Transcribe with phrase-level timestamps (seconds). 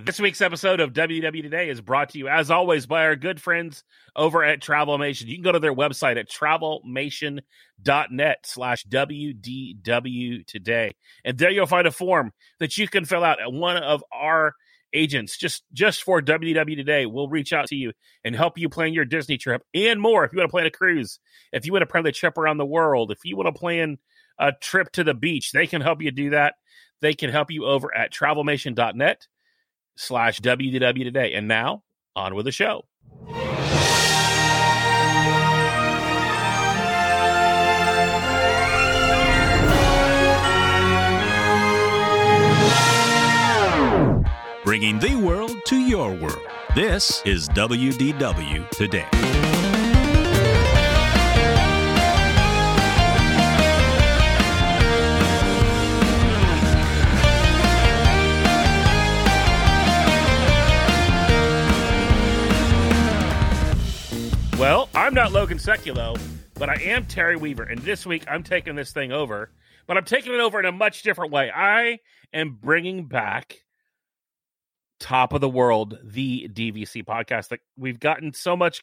[0.00, 3.42] This week's episode of WDW Today is brought to you, as always, by our good
[3.42, 3.82] friends
[4.14, 5.26] over at Travelmation.
[5.26, 10.94] You can go to their website at travelmation.net slash WDW Today.
[11.24, 12.30] And there you'll find a form
[12.60, 13.40] that you can fill out.
[13.40, 14.54] At one of our
[14.92, 17.92] agents, just, just for WDW Today, We'll reach out to you
[18.24, 20.24] and help you plan your Disney trip and more.
[20.24, 21.18] If you want to plan a cruise,
[21.52, 23.98] if you want to plan the trip around the world, if you want to plan
[24.38, 26.54] a trip to the beach, they can help you do that.
[27.00, 29.26] They can help you over at travelmation.net
[29.98, 31.34] slash WDW today.
[31.34, 31.82] And now
[32.16, 32.84] on with the show.
[44.64, 46.38] Bringing the world to your world.
[46.74, 49.47] This is WDW Today.
[64.98, 66.20] I'm not Logan Sekulow,
[66.54, 67.62] but I am Terry Weaver.
[67.62, 69.52] And this week I'm taking this thing over,
[69.86, 71.52] but I'm taking it over in a much different way.
[71.54, 72.00] I
[72.32, 73.58] am bringing back
[74.98, 78.82] Top of the World, the DVC podcast that we've gotten so much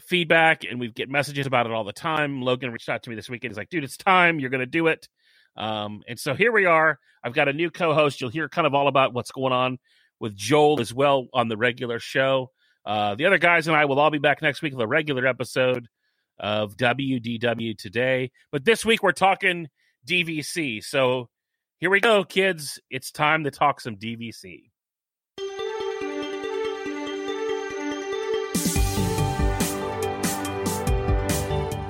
[0.00, 2.40] feedback and we get messages about it all the time.
[2.40, 3.52] Logan reached out to me this weekend.
[3.52, 4.40] He's like, dude, it's time.
[4.40, 5.06] You're going to do it.
[5.54, 6.98] Um, and so here we are.
[7.22, 8.22] I've got a new co host.
[8.22, 9.80] You'll hear kind of all about what's going on
[10.18, 12.52] with Joel as well on the regular show.
[12.84, 15.26] Uh, the other guys and I will all be back next week with a regular
[15.26, 15.86] episode
[16.38, 18.30] of WDW today.
[18.50, 19.68] But this week we're talking
[20.06, 20.82] DVC.
[20.82, 21.28] So
[21.78, 22.80] here we go, kids.
[22.90, 24.70] It's time to talk some DVC.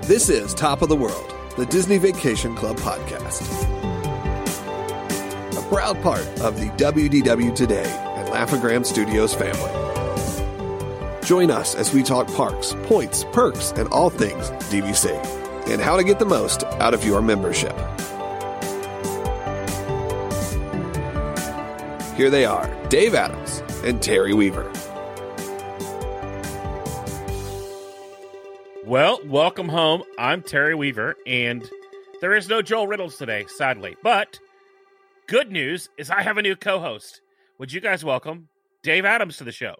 [0.02, 3.42] This is Top of the World, the Disney Vacation Club podcast.
[5.56, 9.89] A proud part of the WDW Today and Laugh-O-Gram Studios family.
[11.30, 15.12] Join us as we talk parks, points, perks, and all things DVC,
[15.68, 17.70] and how to get the most out of your membership.
[22.16, 24.72] Here they are, Dave Adams and Terry Weaver.
[28.84, 30.02] Well, welcome home.
[30.18, 31.70] I'm Terry Weaver, and
[32.20, 33.94] there is no Joel Reynolds today, sadly.
[34.02, 34.40] But
[35.28, 37.20] good news is I have a new co host.
[37.58, 38.48] Would you guys welcome
[38.82, 39.76] Dave Adams to the show?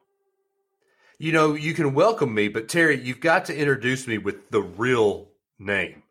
[1.21, 4.63] You know, you can welcome me, but Terry, you've got to introduce me with the
[4.63, 6.03] real name.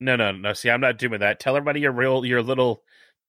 [0.00, 0.54] No, no, no.
[0.54, 1.40] See, I'm not doing that.
[1.40, 2.82] Tell everybody your real, your little,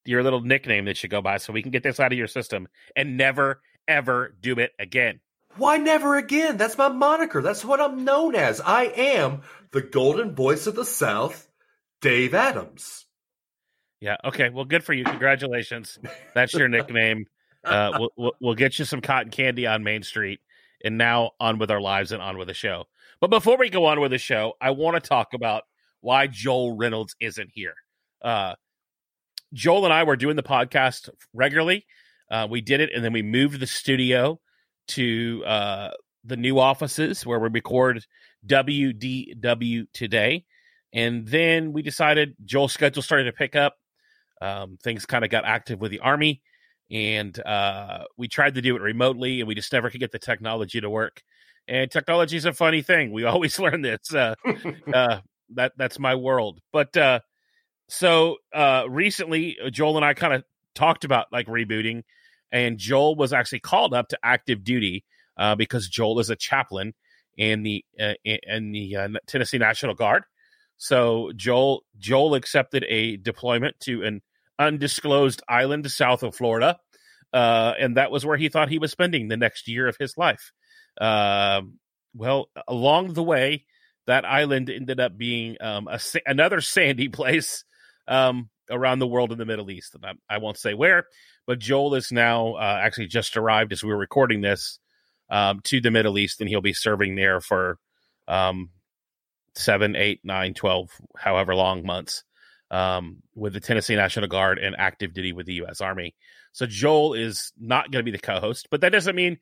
[0.05, 2.29] your little nickname that you go by, so we can get this out of your
[2.29, 5.19] system and never, ever do it again.
[5.57, 6.55] Why never again?
[6.55, 7.41] That's my moniker.
[7.41, 8.61] That's what I'm known as.
[8.61, 11.45] I am the golden voice of the South,
[11.99, 13.05] Dave Adams.
[13.99, 14.15] Yeah.
[14.23, 14.47] Okay.
[14.47, 15.03] Well, good for you.
[15.03, 15.99] Congratulations.
[16.33, 17.25] That's your nickname.
[17.65, 20.39] Uh, we'll, we'll, we'll get you some cotton candy on Main Street,
[20.83, 22.85] and now on with our lives and on with the show.
[23.19, 25.63] But before we go on with the show, I want to talk about
[26.01, 27.73] why Joel Reynolds isn't here.
[28.21, 28.55] Uh,
[29.53, 31.85] Joel and I were doing the podcast regularly.
[32.29, 34.39] Uh, we did it, and then we moved the studio
[34.89, 35.91] to uh,
[36.23, 38.05] the new offices where we record
[38.45, 40.45] WDW today.
[40.93, 43.75] And then we decided Joel's schedule started to pick up.
[44.41, 46.41] Um, things kind of got active with the Army.
[46.89, 50.19] And uh, we tried to do it remotely, and we just never could get the
[50.19, 51.21] technology to work.
[51.67, 53.11] And technology is a funny thing.
[53.11, 54.13] We always learn this.
[54.13, 54.35] Uh,
[54.93, 55.19] uh,
[55.55, 56.59] that that's my world.
[56.71, 57.19] But uh,
[57.89, 60.43] so uh, recently, Joel and I kind of
[60.75, 62.03] talked about like rebooting,
[62.51, 65.03] and Joel was actually called up to active duty
[65.37, 66.93] uh, because Joel is a chaplain
[67.37, 70.23] in the uh, in the uh, Tennessee National Guard.
[70.77, 74.21] So Joel Joel accepted a deployment to an
[74.59, 76.79] undisclosed island south of Florida,
[77.33, 80.17] uh, and that was where he thought he was spending the next year of his
[80.17, 80.51] life.
[80.99, 81.79] Um,
[82.15, 83.65] well, along the way,
[84.07, 87.63] that island ended up being um, a, another sandy place
[88.07, 89.95] um, around the world in the Middle East.
[89.95, 91.05] And I, I won't say where,
[91.45, 94.79] but Joel is now uh, actually just arrived as we were recording this
[95.29, 97.77] um, to the Middle East, and he'll be serving there for
[98.27, 98.69] um,
[99.55, 102.23] seven, eight, nine, twelve, however long months
[102.71, 105.81] um, with the Tennessee National Guard and active duty with the U.S.
[105.81, 106.15] Army.
[106.51, 109.37] So Joel is not going to be the co-host, but that doesn't mean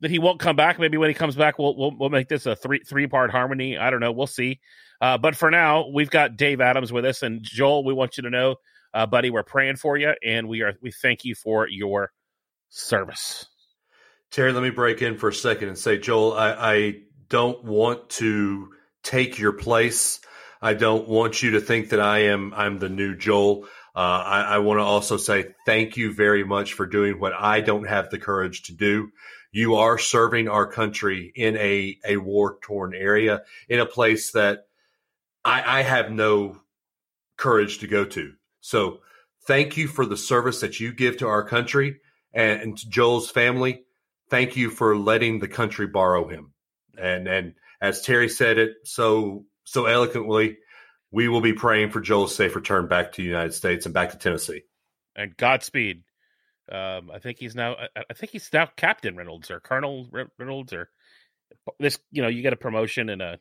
[0.00, 0.78] that he won't come back.
[0.78, 3.76] Maybe when he comes back, we'll we'll, we'll make this a three three part harmony.
[3.76, 4.12] I don't know.
[4.12, 4.60] We'll see.
[5.00, 7.84] Uh, but for now, we've got Dave Adams with us, and Joel.
[7.84, 8.56] We want you to know,
[8.94, 12.12] uh, buddy, we're praying for you, and we are we thank you for your
[12.70, 13.46] service.
[14.30, 16.94] Terry, let me break in for a second and say, Joel, I, I
[17.28, 18.70] don't want to
[19.02, 20.20] take your place.
[20.62, 23.66] I don't want you to think that I am I'm the new Joel.
[23.94, 27.60] Uh, I, I want to also say thank you very much for doing what I
[27.60, 29.10] don't have the courage to do.
[29.52, 34.66] You are serving our country in a, a war torn area, in a place that
[35.44, 36.60] I, I have no
[37.36, 38.34] courage to go to.
[38.60, 39.00] So
[39.46, 42.00] thank you for the service that you give to our country
[42.32, 43.82] and, and to Joel's family.
[44.28, 46.52] Thank you for letting the country borrow him.
[46.96, 50.58] And and as Terry said it so so eloquently,
[51.12, 54.10] we will be praying for Joel's safe return back to the United States and back
[54.10, 54.62] to Tennessee.
[55.14, 56.02] And Godspeed.
[56.72, 57.76] Um, I think he's now.
[57.94, 60.08] I, think he's now Captain Reynolds or Colonel
[60.38, 60.90] Reynolds or
[61.78, 62.00] this.
[62.10, 63.38] You know, you get a promotion and a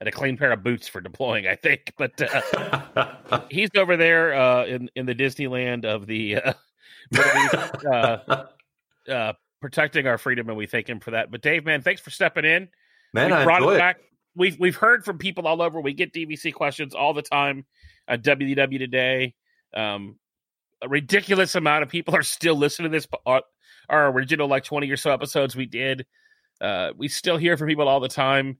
[0.00, 1.46] and a clean pair of boots for deploying.
[1.46, 6.52] I think, but uh, he's over there uh, in in the Disneyland of the uh,
[7.16, 8.44] uh,
[9.10, 9.32] uh,
[9.62, 11.30] protecting our freedom, and we thank him for that.
[11.30, 12.68] But Dave, man, thanks for stepping in.
[13.14, 13.96] Man, we I brought it back.
[13.96, 14.09] It.
[14.34, 15.80] We've we've heard from people all over.
[15.80, 17.66] We get DVC questions all the time
[18.06, 19.34] at WDW today.
[19.74, 20.16] Um,
[20.82, 23.06] a ridiculous amount of people are still listening to this.
[23.26, 23.42] Our,
[23.88, 26.06] our original like twenty or so episodes we did.
[26.60, 28.58] Uh, we still hear from people all the time.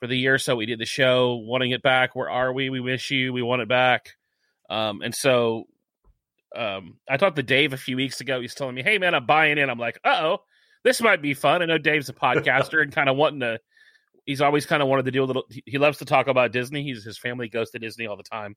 [0.00, 2.14] For the year or so we did the show, wanting it back.
[2.14, 2.68] Where are we?
[2.68, 3.32] We miss you.
[3.32, 4.10] We want it back.
[4.68, 5.68] Um, and so
[6.54, 8.40] um, I talked to Dave a few weeks ago.
[8.40, 10.38] He's telling me, "Hey, man, I'm buying in." I'm like, "Uh oh,
[10.84, 13.58] this might be fun." I know Dave's a podcaster and kind of wanting to.
[14.26, 15.44] He's always kind of wanted to do a little.
[15.64, 16.82] He loves to talk about Disney.
[16.82, 18.56] He's his family goes to Disney all the time.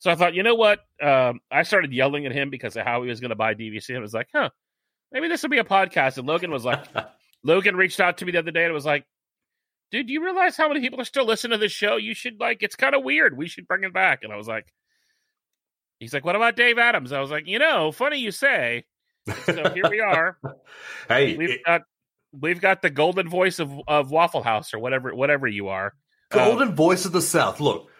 [0.00, 0.80] So I thought, you know what?
[1.00, 3.90] Um, I started yelling at him because of how he was going to buy DVC.
[3.90, 4.50] And I was like, huh,
[5.12, 6.18] maybe this will be a podcast.
[6.18, 6.84] And Logan was like,
[7.44, 9.06] Logan reached out to me the other day and was like,
[9.92, 11.96] dude, do you realize how many people are still listening to this show?
[11.96, 13.36] You should like, it's kind of weird.
[13.36, 14.24] We should bring it back.
[14.24, 14.66] And I was like,
[16.04, 18.84] He's like, "What about Dave Adams?" I was like, "You know, funny you say."
[19.44, 20.36] So here we are.
[21.08, 21.82] hey, we've it, got
[22.40, 25.94] we've got the golden voice of of Waffle House or whatever whatever you are.
[26.30, 27.60] Golden um, voice of the South.
[27.60, 27.90] Look,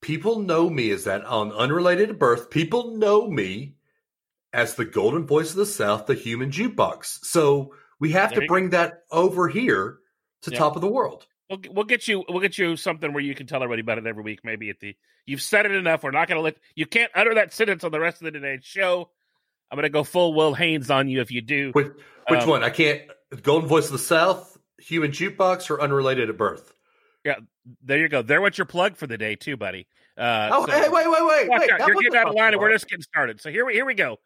[0.00, 2.50] people know me as that on unrelated to birth.
[2.50, 3.76] People know me
[4.52, 7.24] as the golden voice of the South, the human jukebox.
[7.24, 9.98] So we have to bring that over here
[10.42, 11.26] to top of the world.
[11.48, 14.06] We'll, we'll get you we'll get you something where you can tell everybody about it
[14.06, 14.40] every week.
[14.44, 14.96] Maybe at the
[15.26, 16.02] you've said it enough.
[16.02, 18.32] We're not going to let you can't utter that sentence on the rest of the
[18.32, 19.10] today's show.
[19.70, 21.70] I'm going to go full Will Haynes on you if you do.
[21.72, 21.88] Which,
[22.28, 22.62] which um, one?
[22.62, 23.02] I can't.
[23.36, 26.72] Golden Voice of the South, Human Jukebox, or Unrelated at Birth.
[27.24, 27.36] Yeah,
[27.82, 28.22] there you go.
[28.22, 29.86] There, what's your plug for the day, too, buddy?
[30.16, 31.70] Uh, oh, so, hey, wait, wait, wait, wait!
[31.78, 33.40] You're getting out of line, and we're just getting started.
[33.40, 34.18] So here, we here we go.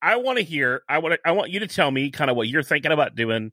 [0.00, 0.82] I want to hear.
[0.88, 1.18] I want.
[1.24, 3.50] I want you to tell me kind of what you're thinking about doing.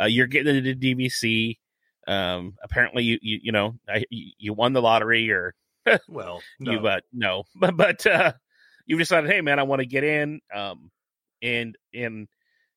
[0.00, 1.58] Uh, you're getting into DVC.
[2.06, 5.54] Um, apparently, you you you know I, you won the lottery, or
[6.08, 6.72] well, no.
[6.72, 8.32] you but no, but but uh,
[8.86, 10.40] you decided, hey man, I want to get in.
[10.54, 10.92] Um,
[11.42, 12.28] and and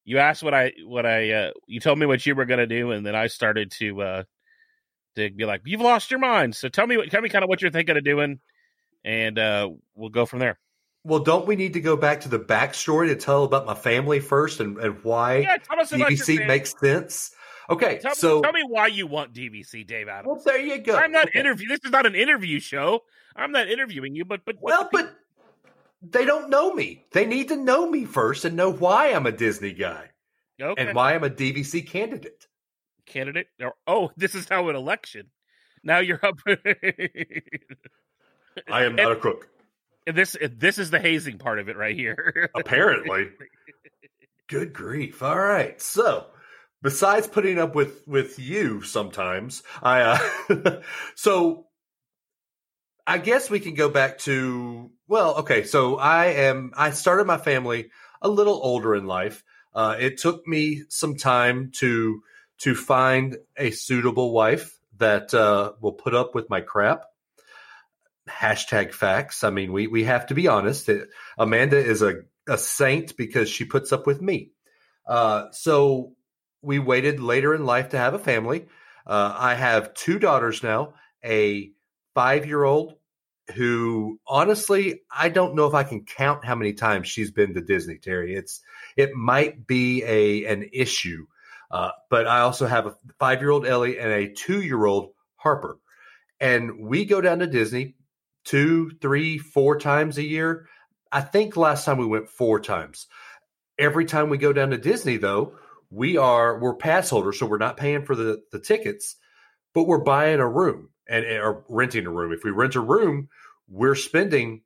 [0.07, 2.65] you asked what I what I uh, you told me what you were going to
[2.65, 4.23] do, and then I started to uh
[5.17, 6.55] to be like, you've lost your mind.
[6.55, 8.39] So tell me, what tell me kind of what you're thinking of doing,
[9.03, 10.59] and uh, we'll go from there.
[11.03, 14.21] Well, don't we need to go back to the backstory to tell about my family
[14.21, 17.31] first and, and why yeah, DVC makes sense?
[17.69, 20.27] Okay, tell so me, tell me why you want DVC, Dave Adams.
[20.27, 20.95] Well, there you go.
[20.95, 21.39] I'm not okay.
[21.39, 21.67] interview.
[21.67, 23.01] This is not an interview show.
[23.35, 25.13] I'm not interviewing you, but but well, but
[26.01, 27.05] they don't know me.
[27.11, 30.09] They need to know me first and know why I'm a Disney guy
[30.61, 30.87] okay.
[30.87, 32.47] and why I'm a DVC candidate.
[33.05, 33.47] Candidate?
[33.85, 35.27] Oh, this is how an election.
[35.83, 36.39] Now you're up.
[38.67, 39.47] I am not and, a crook.
[40.05, 42.49] This this is the hazing part of it right here.
[42.55, 43.27] Apparently.
[44.47, 45.21] Good grief!
[45.21, 46.27] All right, so
[46.81, 50.81] besides putting up with with you sometimes i uh
[51.15, 51.65] so
[53.05, 57.37] i guess we can go back to well okay so i am i started my
[57.37, 57.89] family
[58.21, 59.43] a little older in life.
[59.73, 62.21] Uh it took me some time to
[62.59, 67.03] to find a suitable wife that uh will put up with my crap.
[68.27, 69.43] Hashtag facts.
[69.43, 70.89] I mean we we have to be honest.
[71.37, 74.51] Amanda is a a saint because she puts up with me.
[75.07, 76.13] Uh so
[76.61, 78.65] we waited later in life to have a family.
[79.05, 81.71] Uh, I have two daughters now, a
[82.13, 82.96] five year old
[83.55, 87.61] who honestly, I don't know if I can count how many times she's been to
[87.61, 88.35] Disney, Terry.
[88.35, 88.61] It's,
[88.95, 91.27] it might be a, an issue.
[91.69, 95.11] Uh, but I also have a five year old Ellie and a two year old
[95.35, 95.79] Harper.
[96.39, 97.95] And we go down to Disney
[98.43, 100.67] two, three, four times a year.
[101.11, 103.07] I think last time we went four times.
[103.77, 105.55] Every time we go down to Disney, though,
[105.89, 109.15] we are we're pass holders, so we're not paying for the the tickets,
[109.73, 112.31] but we're buying a room and or renting a room.
[112.31, 113.29] If we rent a room,
[113.67, 114.61] we're spending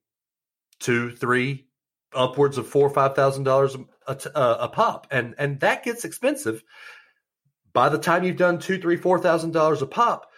[0.80, 1.68] two, three,
[2.14, 3.76] upwards of four or five thousand dollars
[4.08, 6.64] uh, a pop, and and that gets expensive.
[7.74, 10.30] By the time you've done two, three, four thousand dollars a pop,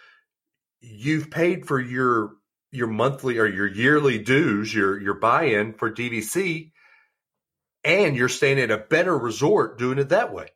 [0.80, 2.32] you've paid for your
[2.70, 6.72] your monthly or your yearly dues, your your buy-in for DVC,
[7.84, 10.48] and you're staying at a better resort doing it that way.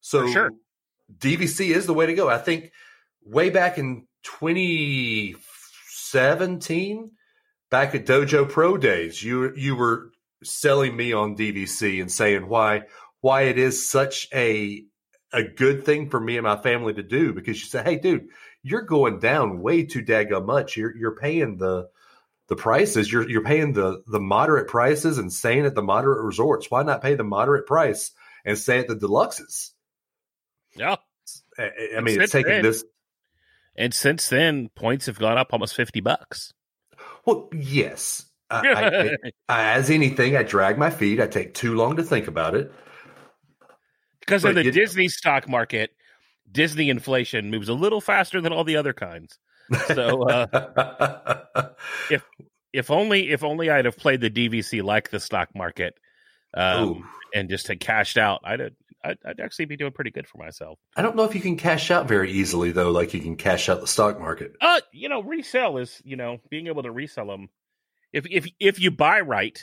[0.00, 0.50] So For sure.
[1.18, 2.28] DVC is the way to go.
[2.28, 2.72] I think
[3.24, 7.10] way back in 2017,
[7.70, 10.10] back at Dojo Pro days, you you were
[10.42, 12.82] selling me on DVC and saying why
[13.20, 14.84] why it is such a
[15.32, 18.28] a good thing for me and my family to do because you say, hey, dude,
[18.62, 20.76] you're going down way too daggone much.
[20.76, 21.88] You're you're paying the
[22.48, 23.10] the prices.
[23.10, 26.70] You're you're paying the the moderate prices and staying at the moderate resorts.
[26.70, 28.12] Why not pay the moderate price
[28.44, 29.70] and stay at the deluxes?
[30.74, 30.96] Yeah.
[31.58, 32.84] I, I mean, Since it's taking this.
[33.76, 36.52] And since then, points have gone up almost 50 bucks.
[37.24, 38.26] Well, yes.
[38.50, 38.60] I,
[39.48, 41.20] I, I, as anything, I drag my feet.
[41.20, 42.72] I take too long to think about it.
[44.20, 45.90] Because in But the you- Disney stock market,
[46.50, 49.38] Disney inflation moves a little faster than all the other kinds.
[49.94, 51.68] So uh,
[52.72, 55.94] if only if only I'd have played the DVC like the stock market
[56.54, 58.72] um, and just had cashed out, I'd, have,
[59.02, 60.78] I'd I'd actually be doing pretty good for myself.
[60.96, 63.68] I don't know if you can cash out very easily though, like you can cash
[63.68, 64.52] out the stock market.
[64.60, 67.48] Uh, you know, resell is you know being able to resell them.
[68.12, 69.62] If if if you buy right,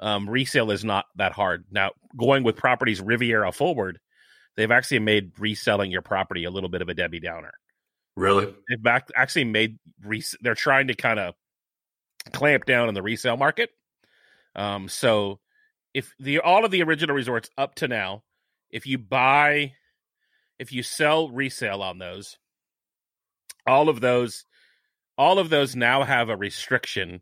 [0.00, 1.64] um, resale is not that hard.
[1.70, 3.98] Now, going with properties Riviera forward,
[4.56, 7.52] they've actually made reselling your property a little bit of a Debbie Downer.
[8.16, 8.54] Really?
[8.68, 11.34] They've back actually made res- they're trying to kind of
[12.32, 13.70] clamp down on the resale market.
[14.54, 15.40] Um, so
[15.94, 18.22] if the all of the original resorts up to now,
[18.70, 19.72] if you buy,
[20.58, 22.38] if you sell resale on those,
[23.66, 24.44] all of those,
[25.18, 27.20] all of those now have a restriction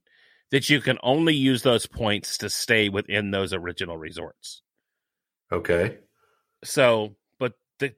[0.50, 4.62] that you can only use those points to stay within those original resorts.
[5.52, 5.98] Okay.
[6.64, 7.94] So, but the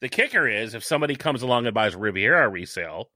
[0.00, 3.10] the kicker is if somebody comes along and buys Riviera resale,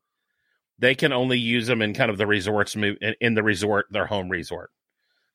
[0.79, 4.07] they can only use them in kind of the resorts in, in the resort, their
[4.07, 4.71] home resort.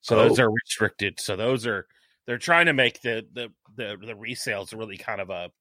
[0.02, 0.44] So those Oh.
[0.44, 1.20] are restricted.
[1.20, 1.88] So those are
[2.26, 5.52] they're trying to make the the the the resales really kind of a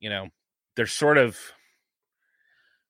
[0.00, 0.28] you know,
[0.76, 1.38] they're sort of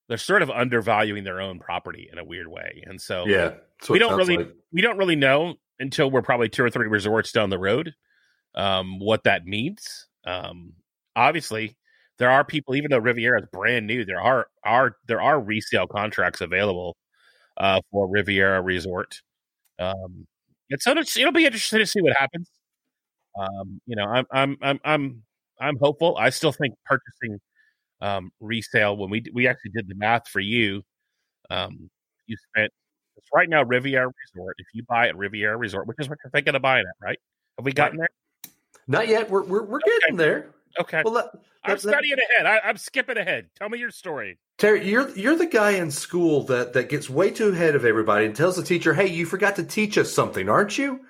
[0.08, 2.82] they're sort of undervaluing their own property in a weird way.
[2.86, 3.54] And so Yeah.
[3.88, 4.54] we don't really like.
[4.72, 7.94] we don't really know until we're probably two or three resorts down the road
[8.54, 10.08] um, what that means.
[10.26, 10.74] Um,
[11.16, 11.76] obviously,
[12.18, 15.86] there are people, even though Riviera is brand new, there are are there are resale
[15.88, 16.96] contracts available
[17.58, 19.20] uh, for Riviera Resort.
[19.78, 20.26] Um,
[20.70, 22.48] and so it'll be interesting to see what happens.
[23.38, 25.22] Um, you know, I'm I'm I'm I'm
[25.60, 26.16] I'm hopeful.
[26.18, 27.38] I still think purchasing
[28.00, 30.82] um, resale when we we actually did the math for you,
[31.50, 31.90] um,
[32.26, 32.70] you spent
[33.16, 34.56] it's right now Riviera Resort.
[34.58, 37.18] If you buy at Riviera Resort, which is what you're thinking of buying at, right?
[37.58, 38.08] Have we gotten there?
[38.86, 39.30] Not yet.
[39.30, 40.54] We're we're, we're getting there.
[40.78, 41.02] Okay.
[41.04, 41.26] Well, let,
[41.64, 42.46] I'm let- let- studying ahead.
[42.46, 43.48] I, I'm skipping ahead.
[43.56, 44.38] Tell me your story.
[44.56, 48.26] Terry, you're you're the guy in school that that gets way too ahead of everybody
[48.26, 51.00] and tells the teacher, "Hey, you forgot to teach us something, aren't you?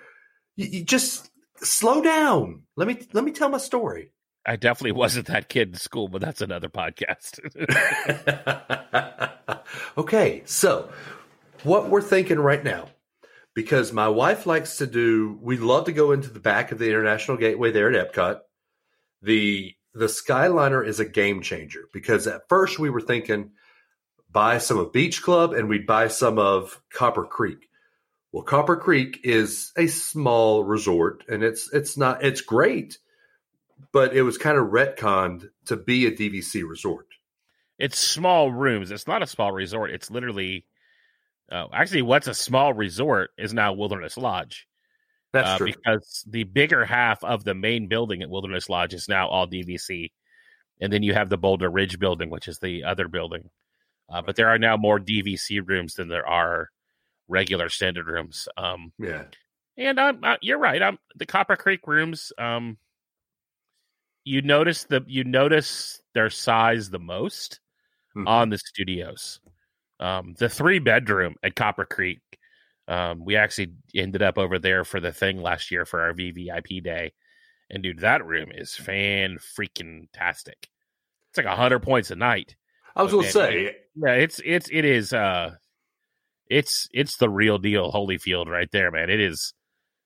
[0.57, 2.63] You, you just slow down.
[2.77, 4.13] Let me let me tell my story."
[4.47, 7.41] I definitely wasn't that kid in school, but that's another podcast.
[9.99, 10.91] okay, so
[11.63, 12.89] what we're thinking right now,
[13.55, 16.89] because my wife likes to do, we love to go into the back of the
[16.89, 18.41] International Gateway there at Epcot.
[19.23, 23.51] The the Skyliner is a game changer because at first we were thinking
[24.31, 27.69] buy some of Beach Club and we'd buy some of Copper Creek.
[28.33, 32.99] Well, Copper Creek is a small resort and it's it's not it's great,
[33.93, 37.07] but it was kind of retconned to be a DVC resort.
[37.79, 38.91] it's small rooms.
[38.91, 39.91] It's not a small resort.
[39.91, 40.65] It's literally,
[41.51, 44.67] uh, actually, what's a small resort is now Wilderness Lodge.
[45.35, 45.67] That's uh, true.
[45.67, 50.13] because the bigger half of the main building at Wilderness Lodge is now all DVC,
[50.81, 53.51] and then you have the Boulder Ridge building, which is the other building.
[54.09, 56.71] Uh, but there are now more DVC rooms than there are
[57.29, 58.49] regular standard rooms.
[58.57, 59.25] Um, yeah.
[59.77, 60.81] and I'm, uh, you're right.
[60.83, 62.33] I'm the Copper Creek rooms.
[62.39, 62.79] Um,
[64.25, 67.61] you notice the you notice their size the most
[68.17, 68.29] Mhm.
[68.29, 69.41] on the studios.
[70.01, 72.21] Um, the three bedroom at Copper Creek.
[72.87, 76.83] Um, we actually ended up over there for the thing last year for our VVIP
[76.83, 77.13] day,
[77.71, 80.69] and dude, that room is fan freaking tastic.
[81.31, 82.57] It's like a hundred points a night.
[82.95, 85.55] I was Man, say, Yeah, it's it's it is uh
[86.49, 89.11] it's it's the real deal Holyfield right there, man.
[89.11, 89.55] It is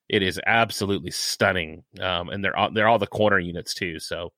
[0.07, 1.83] it is absolutely stunning.
[1.99, 3.99] Um and they're all they're all the corner units too.
[3.99, 4.31] So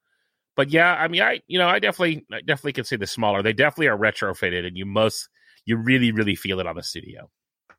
[0.56, 3.42] but yeah, I mean I you know, I definitely I definitely can see the smaller.
[3.42, 5.28] They definitely are retrofitted and you most
[5.64, 7.30] you really, really feel it on the studio.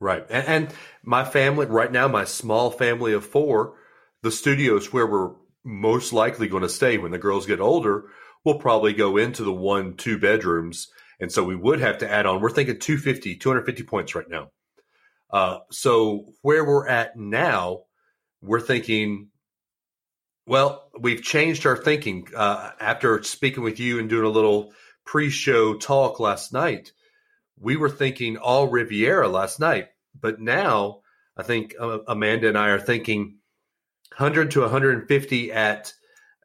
[0.03, 0.25] Right.
[0.29, 3.75] And, and my family, right now, my small family of four,
[4.21, 5.31] the studio is where we're
[5.63, 8.05] most likely going to stay when the girls get older.
[8.43, 12.25] We'll probably go into the one, two bedrooms And so we would have to add
[12.25, 14.49] on, we're thinking 250, 250 points right now.
[15.31, 17.83] Uh, so where we're at now,
[18.41, 19.29] we're thinking,
[20.45, 24.73] well, we've changed our thinking uh, after speaking with you and doing a little
[25.05, 26.91] pre-show talk last night.
[27.57, 29.87] We were thinking all Riviera last night,
[30.19, 31.01] but now
[31.37, 33.37] I think uh, Amanda and I are thinking
[34.17, 35.93] 100 to 150 at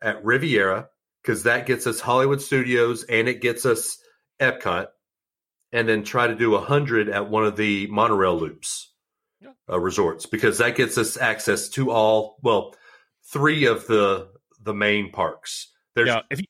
[0.00, 0.88] at Riviera
[1.22, 3.98] because that gets us Hollywood Studios and it gets us
[4.40, 4.86] Epcot
[5.72, 8.92] and then try to do hundred at one of the monorail loops
[9.40, 9.50] yeah.
[9.68, 12.74] uh, resorts because that gets us access to all well
[13.24, 14.28] three of the
[14.62, 15.68] the main parks.
[15.94, 16.46] There's yeah, if you,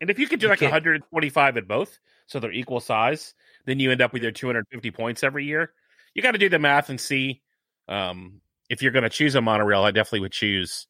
[0.00, 3.34] and if you could do like 125 at both, so they're equal size,
[3.66, 5.72] then you end up with your 250 points every year.
[6.14, 7.42] You got to do the math and see
[7.88, 9.82] um, if you're going to choose a monorail.
[9.82, 10.86] I definitely would choose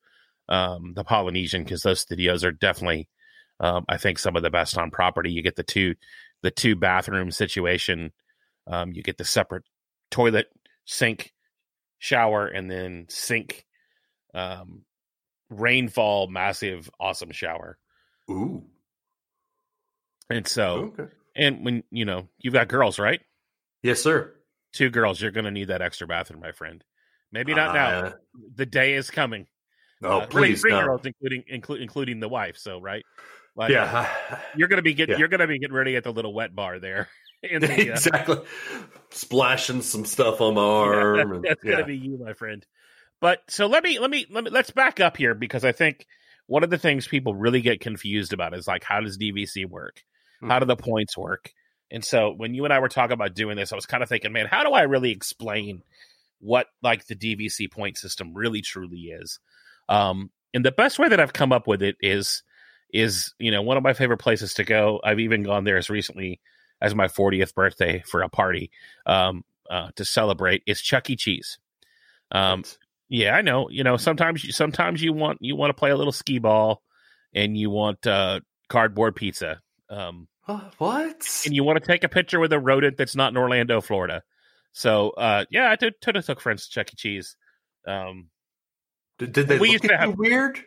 [0.48, 3.08] um, the Polynesian because those studios are definitely,
[3.60, 5.30] um, I think, some of the best on property.
[5.32, 5.94] You get the two
[6.42, 8.12] the two bathroom situation.
[8.66, 9.64] Um, you get the separate
[10.10, 10.46] toilet,
[10.84, 11.32] sink,
[11.98, 13.64] shower, and then sink,
[14.34, 14.82] um,
[15.50, 17.78] rainfall, massive, awesome shower.
[18.30, 18.64] Ooh.
[20.30, 21.12] And so, okay.
[21.36, 23.20] and when you know you've got girls, right?
[23.82, 24.32] Yes, sir.
[24.72, 26.82] Two girls, you're going to need that extra bathroom, my friend.
[27.30, 28.14] Maybe not uh, now.
[28.54, 29.46] The day is coming.
[30.02, 30.84] Oh, uh, please, three no.
[30.84, 32.56] girls, including including including the wife.
[32.58, 33.04] So, right?
[33.54, 34.08] Like, yeah,
[34.56, 35.18] you're gonna be getting yeah.
[35.18, 37.08] you're gonna be getting ready at the little wet bar there.
[37.42, 38.36] The, uh, exactly,
[39.10, 41.16] splashing some stuff on my arm.
[41.16, 41.72] Yeah, and, that's yeah.
[41.72, 42.64] gonna be you, my friend.
[43.20, 46.06] But so let me let me let me let's back up here because I think
[46.46, 50.04] one of the things people really get confused about is like how does DVC work?
[50.38, 50.50] Hmm.
[50.50, 51.50] How do the points work?
[51.92, 54.08] And so when you and I were talking about doing this, I was kind of
[54.08, 55.82] thinking, man, how do I really explain
[56.40, 59.38] what like the DVC point system really truly is?
[59.88, 62.42] Um, and the best way that I've come up with it is
[62.92, 65.00] is you know one of my favorite places to go.
[65.04, 66.40] I've even gone there as recently
[66.80, 68.70] as my 40th birthday for a party
[69.06, 70.62] um, uh, to celebrate.
[70.66, 71.16] It's Chuck E.
[71.16, 71.58] Cheese.
[72.32, 72.64] Um,
[73.08, 73.68] yeah, I know.
[73.68, 76.82] You know, sometimes you, sometimes you want you want to play a little skee ball,
[77.34, 79.60] and you want uh, cardboard pizza.
[79.90, 81.42] Um, what?
[81.46, 84.22] And you want to take a picture with a rodent that's not in Orlando, Florida.
[84.72, 86.96] So uh, yeah, I t- t- took friends to Chuck E.
[86.96, 87.36] Cheese.
[87.86, 88.28] Um,
[89.18, 90.58] did, did they we look used to have, weird?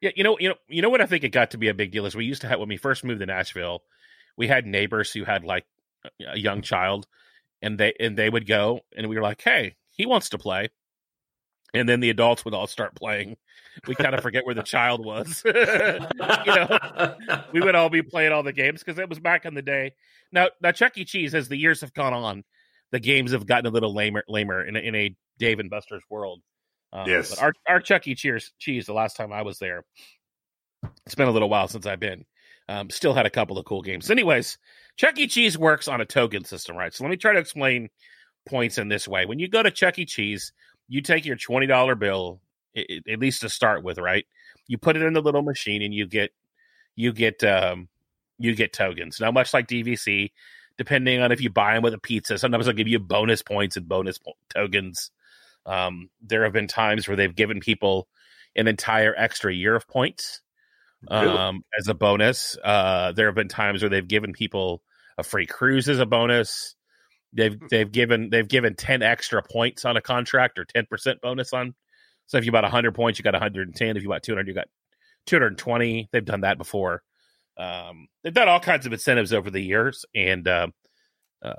[0.00, 1.74] Yeah, you know, you know, you know what I think it got to be a
[1.74, 3.82] big deal is we used to have when we first moved to Nashville,
[4.36, 5.64] we had neighbors who had like
[6.26, 7.06] a young child,
[7.62, 10.68] and they and they would go, and we were like, "Hey, he wants to play,"
[11.74, 13.36] and then the adults would all start playing.
[13.88, 15.42] We kind of forget where the child was.
[15.46, 17.14] you know,
[17.52, 19.92] we would all be playing all the games because it was back in the day.
[20.30, 21.04] Now, now Chuck E.
[21.04, 22.44] Cheese, as the years have gone on,
[22.92, 26.04] the games have gotten a little lamer, lamer in a, in a Dave and Buster's
[26.08, 26.40] world.
[26.92, 27.30] Um, yes.
[27.30, 28.14] But our, our Chuck E.
[28.14, 29.84] Cheers cheese, the last time I was there,
[31.04, 32.24] it's been a little while since I've been.
[32.68, 34.10] Um, still had a couple of cool games.
[34.10, 34.56] Anyways,
[34.96, 35.26] Chuck E.
[35.26, 36.94] Cheese works on a token system, right?
[36.94, 37.90] So let me try to explain
[38.46, 39.26] points in this way.
[39.26, 40.04] When you go to Chuck E.
[40.04, 40.52] Cheese,
[40.88, 42.40] you take your twenty dollar bill,
[42.74, 44.26] it, at least to start with, right?
[44.66, 46.32] You put it in the little machine, and you get
[46.96, 47.88] you get um,
[48.38, 49.20] you get tokens.
[49.20, 50.32] Now, much like DVC,
[50.76, 53.76] depending on if you buy them with a pizza, sometimes they'll give you bonus points
[53.76, 55.10] and bonus po- tokens.
[55.66, 58.08] Um, there have been times where they've given people
[58.56, 60.42] an entire extra year of points
[61.08, 62.56] um, as a bonus.
[62.62, 64.82] Uh, there have been times where they've given people
[65.18, 66.74] a free cruise as a bonus.
[67.34, 71.52] They've they've given they've given ten extra points on a contract or ten percent bonus
[71.52, 71.74] on.
[72.26, 73.96] So if you bought hundred points, you got one hundred and ten.
[73.96, 74.68] If you bought two hundred, you got
[75.26, 76.08] two hundred and twenty.
[76.12, 77.02] They've done that before.
[77.56, 80.68] Um, they've done all kinds of incentives over the years, and uh,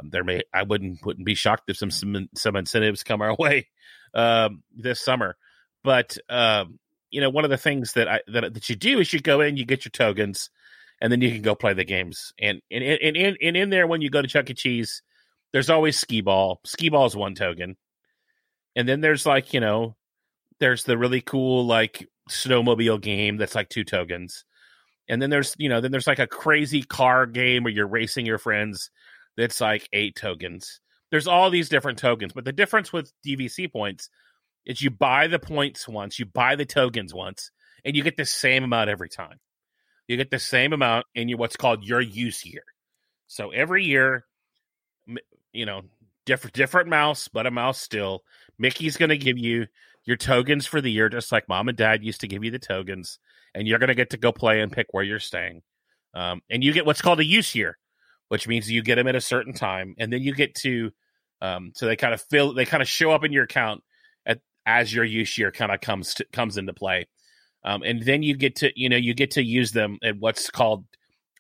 [0.10, 3.68] there may I wouldn't wouldn't be shocked if some some, some incentives come our way
[4.14, 5.38] um, this summer.
[5.84, 6.80] But um,
[7.12, 9.42] you know, one of the things that I that, that you do is you go
[9.42, 10.50] in, you get your tokens,
[11.02, 12.34] and then you can go play the games.
[12.40, 14.54] And and and in and in there when you go to Chuck E.
[14.54, 15.02] Cheese,
[15.56, 16.60] there's always skee ball.
[16.66, 17.78] Skee ball is one token,
[18.76, 19.96] and then there's like you know,
[20.60, 24.44] there's the really cool like snowmobile game that's like two tokens.
[25.08, 28.26] And then there's you know then there's like a crazy car game where you're racing
[28.26, 28.92] your friends
[29.38, 30.82] that's like eight tokens.
[31.10, 34.10] There's all these different tokens, but the difference with DVC points
[34.66, 37.50] is you buy the points once, you buy the tokens once,
[37.86, 39.40] and you get the same amount every time.
[40.10, 42.64] You get the same amount in your what's called your use year.
[43.28, 44.26] So every year,
[45.56, 45.82] you know,
[46.26, 48.24] different different mouse, but a mouse still.
[48.58, 49.68] Mickey's going to give you
[50.06, 52.60] your tokens for the year, just like mom and dad used to give you the
[52.60, 53.20] tokens,
[53.54, 55.62] and you're going to get to go play and pick where you're staying.
[56.14, 57.78] Um, and you get what's called a use year
[58.30, 60.92] which means you get them at a certain time, and then you get to
[61.42, 63.84] um, so they kind of fill they kind of show up in your account
[64.26, 67.08] at as your use year kind of comes to, comes into play,
[67.64, 70.50] um, and then you get to you know you get to use them at what's
[70.50, 70.86] called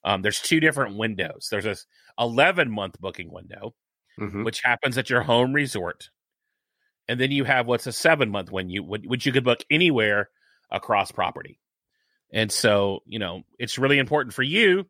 [0.04, 1.47] Um, there's two different windows.
[1.49, 1.75] There's a
[2.19, 3.73] 11 month booking window,
[4.19, 4.45] Mhm.
[4.45, 6.10] which happens at your home resort,
[7.08, 10.30] and then you have what's a seven month when you which you could book anywhere
[10.71, 11.60] across property.
[12.34, 14.86] And so, you know, it's really important for you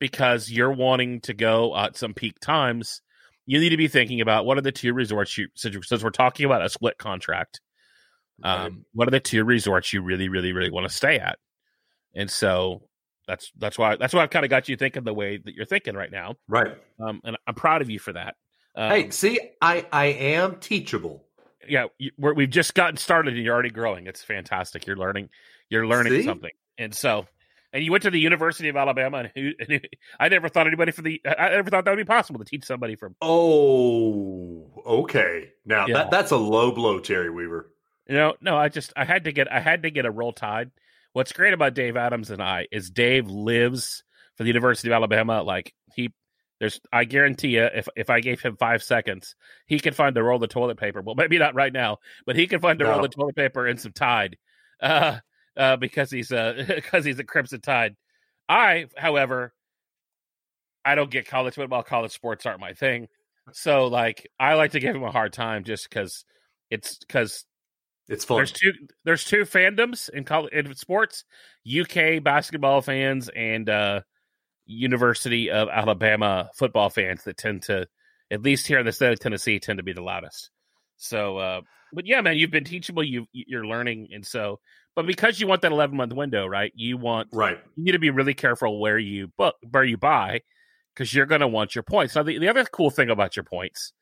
[0.00, 3.02] because you're wanting to go at some peak times.
[3.46, 6.10] You need to be thinking about what are the two resorts you since, since we're
[6.10, 7.60] talking about a split contract.
[8.42, 8.72] Um, Right.
[8.92, 11.38] what are the two resorts you really, really, really want to stay at?
[12.14, 12.88] And so
[13.26, 15.66] that's that's why that's why I've kind of got you thinking the way that you're
[15.66, 16.36] thinking right now.
[16.48, 16.78] Right.
[17.00, 18.36] Um, and I'm proud of you for that.
[18.78, 21.24] Um, hey, see, I I am teachable.
[21.68, 21.86] yeah,
[22.16, 24.06] we're, we've just gotten started and you're already growing.
[24.06, 24.86] It's fantastic.
[24.86, 25.30] You're learning.
[25.68, 26.22] You're learning See?
[26.22, 27.26] something, and so,
[27.72, 29.78] and you went to the University of Alabama, and, who, and who,
[30.18, 31.20] I never thought anybody for the.
[31.26, 33.16] I never thought that would be possible to teach somebody from.
[33.20, 35.50] Oh, okay.
[35.64, 35.94] Now Yeah.
[35.94, 37.70] that that's a low blow, Terry Weaver.
[38.06, 40.32] You know, no, I just I had to get I had to get a roll
[40.32, 40.70] tide.
[41.12, 44.04] What's great about Dave Adams and I is Dave lives
[44.36, 45.42] for the University of Alabama.
[45.42, 46.12] Like he,
[46.60, 49.34] there's I guarantee you, if if I gave him five seconds,
[49.66, 51.00] he could find a roll of toilet paper.
[51.02, 53.80] Well, maybe not right now, but he can find a roll of toilet paper and
[53.80, 54.36] some Tide,
[54.82, 55.18] uh,
[55.56, 57.96] uh, because he's a because he's a Crimson Tide.
[58.48, 59.52] I, however,
[60.84, 61.82] I don't get college football.
[61.82, 63.08] College sports aren't my thing.
[63.52, 66.24] So like I like to give him a hard time just because
[66.70, 67.44] it's because
[68.08, 68.38] It's fun.
[68.38, 68.72] there's two
[69.04, 71.24] there's two fandoms in college in sports
[71.80, 74.00] uk basketball fans and uh
[74.68, 77.86] university of alabama football fans that tend to
[78.30, 80.50] at least here in the state of tennessee tend to be the loudest.
[80.96, 81.60] So uh
[81.92, 83.02] but yeah man you've been teachable.
[83.02, 84.08] You you're learning.
[84.12, 84.60] And so
[84.94, 87.58] but because you want that 11 month window right you want right.
[87.76, 90.42] you need to be really careful where you book where you buy
[90.94, 92.14] because you're going to want your points.
[92.14, 93.92] Now the, the other cool thing about your points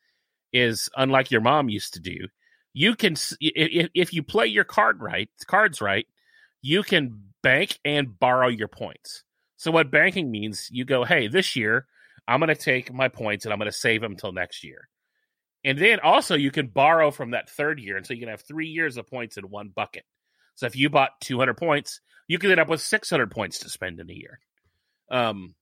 [0.52, 2.28] is unlike your mom used to do
[2.76, 6.06] you can if, if you play your card right cards right
[6.60, 9.24] you can bank and borrow your points
[9.56, 11.86] so what banking means you go hey this year
[12.28, 14.88] i'm going to take my points and i'm going to save them until next year
[15.64, 18.42] and then also you can borrow from that third year and so you can have
[18.42, 20.04] three years of points in one bucket
[20.54, 24.00] so if you bought 200 points you can end up with 600 points to spend
[24.00, 24.40] in a year
[25.10, 25.54] um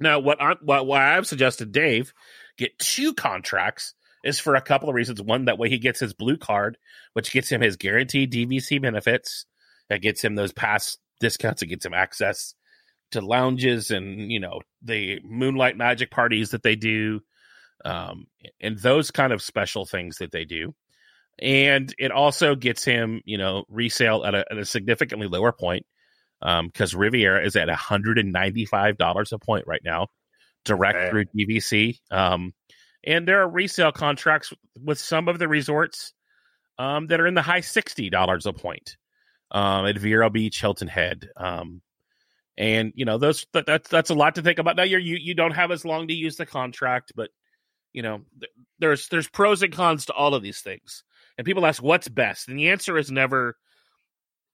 [0.00, 2.12] now what I what, what I've suggested Dave
[2.58, 5.22] get two contracts is for a couple of reasons.
[5.22, 6.76] One, that way he gets his blue card,
[7.12, 9.46] which gets him his guaranteed DVC benefits.
[9.88, 11.62] That gets him those past discounts.
[11.62, 12.54] It gets him access
[13.12, 17.20] to lounges and you know the moonlight magic parties that they do,
[17.84, 18.26] um,
[18.60, 20.74] and those kind of special things that they do.
[21.38, 25.84] And it also gets him, you know, resale at a, at a significantly lower point
[26.40, 30.08] because Riviera is at $195 a point right now,
[30.64, 31.98] direct through DVC.
[32.10, 32.52] Um,
[33.04, 36.12] and there are resale contracts with some of the resorts
[36.78, 38.96] um, that are in the high $60 a point
[39.50, 41.28] um, at Vero Beach, Hilton Head.
[41.36, 41.80] Um,
[42.58, 44.76] and you know those that, that's that's a lot to think about.
[44.76, 47.30] Now you're, you you don't have as long to use the contract, but
[47.92, 51.02] you know th- there's there's pros and cons to all of these things.
[51.38, 53.56] And people ask what's best, and the answer is never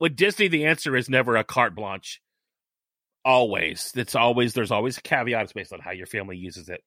[0.01, 0.49] with Disney.
[0.49, 2.21] The answer is never a carte blanche.
[3.25, 6.83] Always, it's always there's always caveats based on how your family uses it.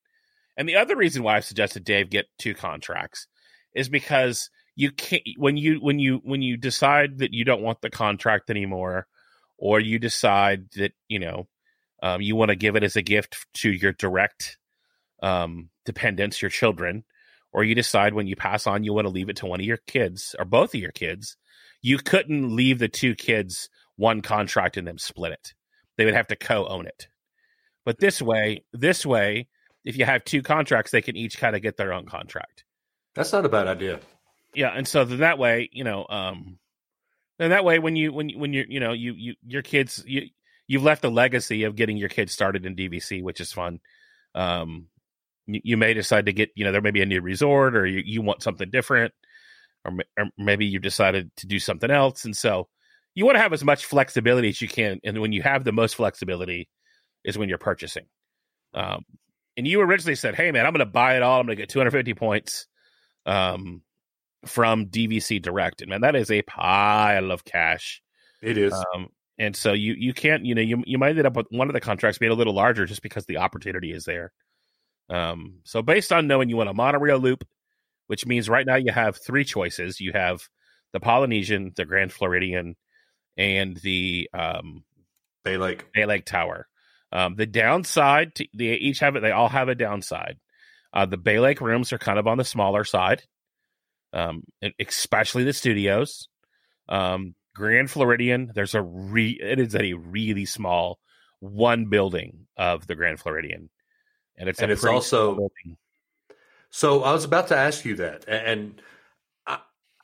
[0.58, 3.28] And the other reason why I've suggested Dave get two contracts
[3.74, 7.82] is because you can't when you when you when you decide that you don't want
[7.82, 9.08] the contract anymore,
[9.58, 11.48] or you decide that you know
[12.02, 14.58] um, you want to give it as a gift to your direct
[15.22, 17.04] um, dependents, your children,
[17.52, 19.66] or you decide when you pass on you want to leave it to one of
[19.66, 21.38] your kids or both of your kids,
[21.82, 25.54] you couldn't leave the two kids one contract and then split it.
[25.98, 27.08] They would have to co-own it.
[27.86, 29.48] But this way, this way,
[29.86, 32.66] if you have two contracts, they can each kind of get their own contract.
[33.14, 34.00] That's not a bad idea.
[34.54, 36.58] Yeah, and so then that way, you know, um,
[37.40, 40.04] and that way when you when you, when you you know you you your kids
[40.06, 40.28] you
[40.68, 43.80] you've left a legacy of getting your kids started in DVC, which is fun.
[44.34, 44.88] Um,
[45.46, 47.86] you, you may decide to get you know there may be a new resort or
[47.86, 49.14] you, you want something different,
[49.84, 52.68] or, or maybe you decided to do something else, and so
[53.14, 55.00] you want to have as much flexibility as you can.
[55.04, 56.68] And when you have the most flexibility,
[57.24, 58.06] is when you're purchasing.
[58.74, 59.06] Um,
[59.58, 61.40] and you originally said, "Hey, man, I'm going to buy it all.
[61.40, 62.68] I'm going to get 250 points."
[63.26, 63.82] Um,
[64.46, 68.02] from DVC Direct, and man, that is a pile of cash.
[68.42, 68.74] It is.
[68.74, 71.68] Um, and so you you can't you know you you might end up with one
[71.68, 74.32] of the contracts being a little larger just because the opportunity is there.
[75.10, 77.46] Um, so based on knowing you want a monorail loop,
[78.08, 80.00] which means right now you have three choices.
[80.00, 80.48] You have
[80.94, 82.76] the Polynesian, the Grand Floridian,
[83.38, 84.84] and the um,
[85.44, 85.86] Bay Lake.
[85.94, 86.68] Bay Lake Tower.
[87.12, 89.22] Um, the downside, to, they each have it.
[89.22, 90.38] They all have a downside.
[90.94, 93.24] Uh, the Bay Lake rooms are kind of on the smaller side,
[94.16, 94.44] um,
[94.80, 96.28] especially the studios.
[96.90, 101.00] Um, Grand Floridian, there's a re, it is a really small
[101.40, 103.70] one building of the Grand Floridian,
[104.38, 105.78] and it's And a it's also- building.
[106.72, 108.82] So I was about to ask you that, and
[109.48, 109.60] I,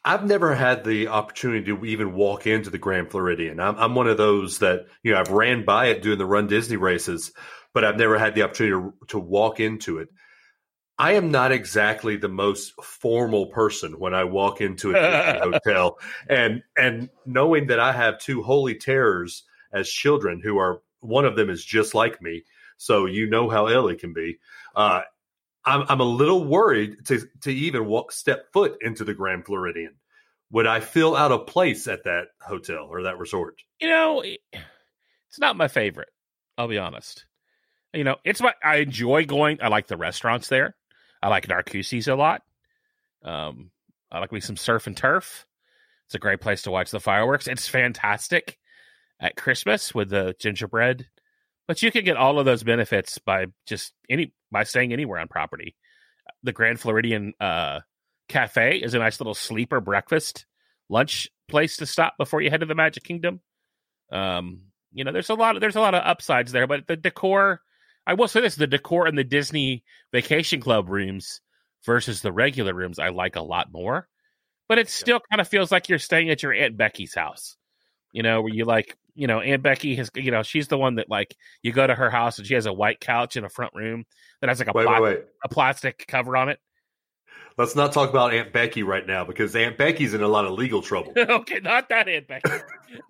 [0.05, 3.59] I've never had the opportunity to even walk into the Grand Floridian.
[3.59, 6.47] I'm, I'm one of those that you know I've ran by it doing the Run
[6.47, 7.33] Disney races,
[7.73, 10.07] but I've never had the opportunity to, to walk into it.
[10.97, 15.97] I am not exactly the most formal person when I walk into a hotel,
[16.29, 21.35] and and knowing that I have two holy terrors as children who are one of
[21.35, 22.43] them is just like me,
[22.77, 24.37] so you know how ill it can be.
[24.75, 25.01] Uh,
[25.65, 29.95] I'm I'm a little worried to to even walk step foot into the Grand Floridian.
[30.51, 33.61] Would I feel out of place at that hotel or that resort?
[33.79, 36.09] you know, it's not my favorite.
[36.57, 37.25] I'll be honest.
[37.93, 39.59] You know, it's my I enjoy going.
[39.61, 40.75] I like the restaurants there.
[41.21, 42.41] I like Narcoossee's a lot.
[43.23, 43.71] Um,
[44.11, 45.45] I like me some surf and turf.
[46.07, 47.47] It's a great place to watch the fireworks.
[47.47, 48.57] It's fantastic
[49.19, 51.07] at Christmas with the gingerbread,
[51.67, 55.27] but you can get all of those benefits by just any by staying anywhere on
[55.27, 55.75] property.
[56.43, 57.81] The Grand Floridian uh,
[58.27, 60.45] Cafe is a nice little sleeper breakfast
[60.89, 63.39] lunch place to stop before you head to the Magic Kingdom.
[64.11, 66.97] Um, you know, there's a lot of there's a lot of upsides there, but the
[66.97, 67.61] decor.
[68.07, 71.41] I will say this: the decor in the Disney Vacation Club rooms
[71.85, 74.07] versus the regular rooms, I like a lot more.
[74.67, 77.57] But it still kind of feels like you're staying at your Aunt Becky's house.
[78.13, 80.95] You know, where you like, you know, Aunt Becky has, you know, she's the one
[80.95, 83.49] that like you go to her house and she has a white couch in a
[83.49, 84.05] front room
[84.39, 85.25] that has like a, Wait, pla- wait, wait.
[85.43, 86.59] a plastic cover on it.
[87.61, 90.53] Let's not talk about Aunt Becky right now because Aunt Becky's in a lot of
[90.53, 91.13] legal trouble.
[91.17, 92.49] okay, not that Aunt Becky,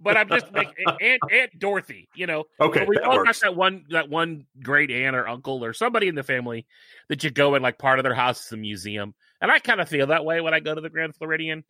[0.01, 2.09] but I'm just making Aunt Aunt Dorothy.
[2.15, 5.71] You know, Okay, we all got that one that one great aunt or uncle or
[5.71, 6.65] somebody in the family
[7.07, 9.15] that you go in like part of their house is a museum.
[9.39, 11.63] And I kind of feel that way when I go to the Grand Floridian.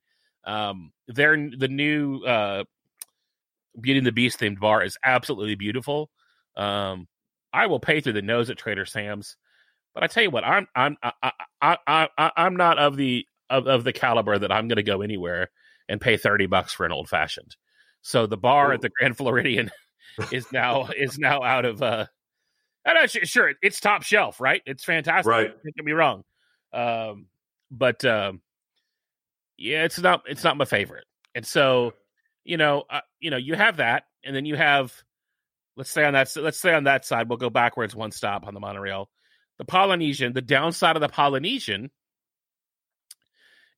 [0.44, 2.64] Um their the new uh
[3.80, 6.10] Beauty and the Beast themed bar is absolutely beautiful.
[6.58, 7.08] Um
[7.54, 9.38] I will pay through the nose at Trader Sam's.
[9.94, 11.12] But I tell you what, I'm I'm I
[11.62, 14.84] I I, I I'm not of the of, of the caliber that I'm going to
[14.84, 15.50] go anywhere
[15.90, 17.56] and pay 30 bucks for an old fashioned.
[18.02, 19.70] So the bar at the Grand Floridian
[20.32, 22.06] is now is now out of uh
[22.86, 24.62] I know, sure, sure it's top shelf right?
[24.66, 25.48] It's fantastic Right.
[25.50, 26.24] don't get me wrong.
[26.74, 27.28] Um
[27.70, 28.42] but um
[29.58, 31.06] yeah it's not it's not my favorite.
[31.36, 31.94] And so
[32.44, 34.94] you know uh, you know you have that and then you have
[35.78, 38.54] let's say on that let's say on that side we'll go backwards one stop on
[38.54, 39.10] the monorail
[39.62, 41.92] the polynesian the downside of the polynesian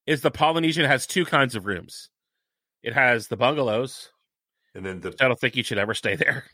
[0.08, 2.10] is the polynesian has two kinds of rooms
[2.82, 4.12] it has the bungalows
[4.74, 6.46] And then the i don't think you should ever stay there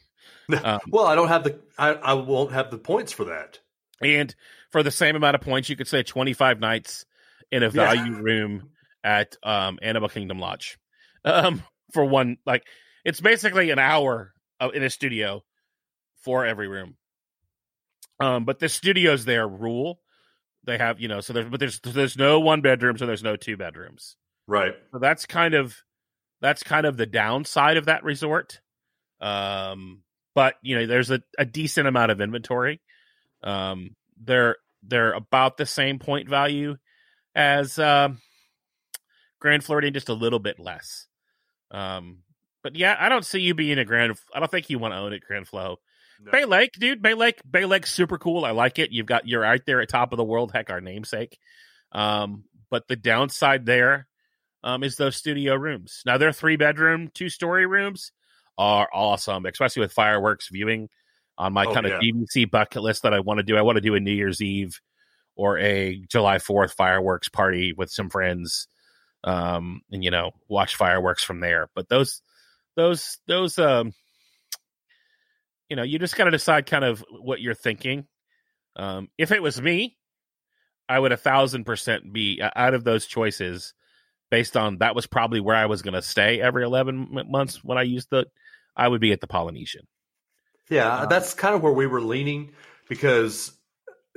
[0.64, 3.60] Um, well, I don't have the I, I won't have the points for that.
[4.02, 4.34] And
[4.72, 7.06] for the same amount of points, you could say 25 nights
[7.52, 7.86] in a Yeah.
[7.86, 8.70] value room
[9.04, 10.80] at um, Animal Kingdom Lodge.
[11.24, 11.62] Um,
[11.94, 12.64] for one, like,
[13.06, 15.44] it's basically an hour of, in a studio
[16.24, 16.96] for every room.
[18.20, 20.00] Um, but the studios there rule.
[20.66, 23.38] They have, you know, so there's, but there's, there's no one bedrooms and there's no
[23.38, 24.18] two bedrooms.
[24.46, 24.74] Right.
[24.92, 25.76] So that's kind of,
[26.42, 28.60] that's kind of the downside of that resort.
[29.22, 30.04] Um,
[30.36, 32.82] but you know, there's a, a decent amount of inventory.
[33.44, 36.78] Um, they're they're about the same point value
[37.36, 38.20] as um,
[39.40, 41.08] Grand Floridian, just a little bit less.
[41.72, 42.20] Um,
[42.64, 44.18] but yeah, I don't see you being a Grand.
[44.34, 45.80] I don't think you want to own it, Grand Flow.
[46.24, 46.32] No.
[46.32, 48.44] Bay Lake, dude, Bay Lake, Bay Lake's super cool.
[48.46, 48.92] I like it.
[48.92, 50.52] You've got you're right there at top of the world.
[50.52, 51.38] Heck, our namesake.
[51.92, 54.08] Um, but the downside there
[54.64, 56.02] um, is those studio rooms.
[56.06, 58.12] Now they're three bedroom, two story rooms
[58.58, 60.90] are awesome, especially with fireworks viewing
[61.38, 62.12] on my Oh, kind of yeah.
[62.12, 63.56] DVC bucket list that I want to do.
[63.58, 64.80] I want to do a New Year's Eve
[65.36, 68.68] or a July 4th fireworks party with some friends
[69.26, 72.22] um and you know watch fireworks from there but those
[72.78, 73.94] those those um
[75.70, 78.06] you know you just got to decide kind of what you're thinking.
[78.76, 79.98] Um if it was me
[80.88, 83.74] i would a thousand percent be out of those choices
[84.32, 87.64] based on that was probably where i was going to stay every 11 m- months
[87.64, 88.26] when i used the
[88.76, 89.88] i would be at the polynesian.
[90.70, 92.52] Yeah, Um, that's kind of where we were leaning
[92.88, 93.52] because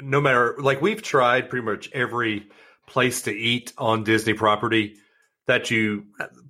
[0.01, 2.49] no matter like we've tried pretty much every
[2.87, 4.97] place to eat on Disney property
[5.47, 6.07] that you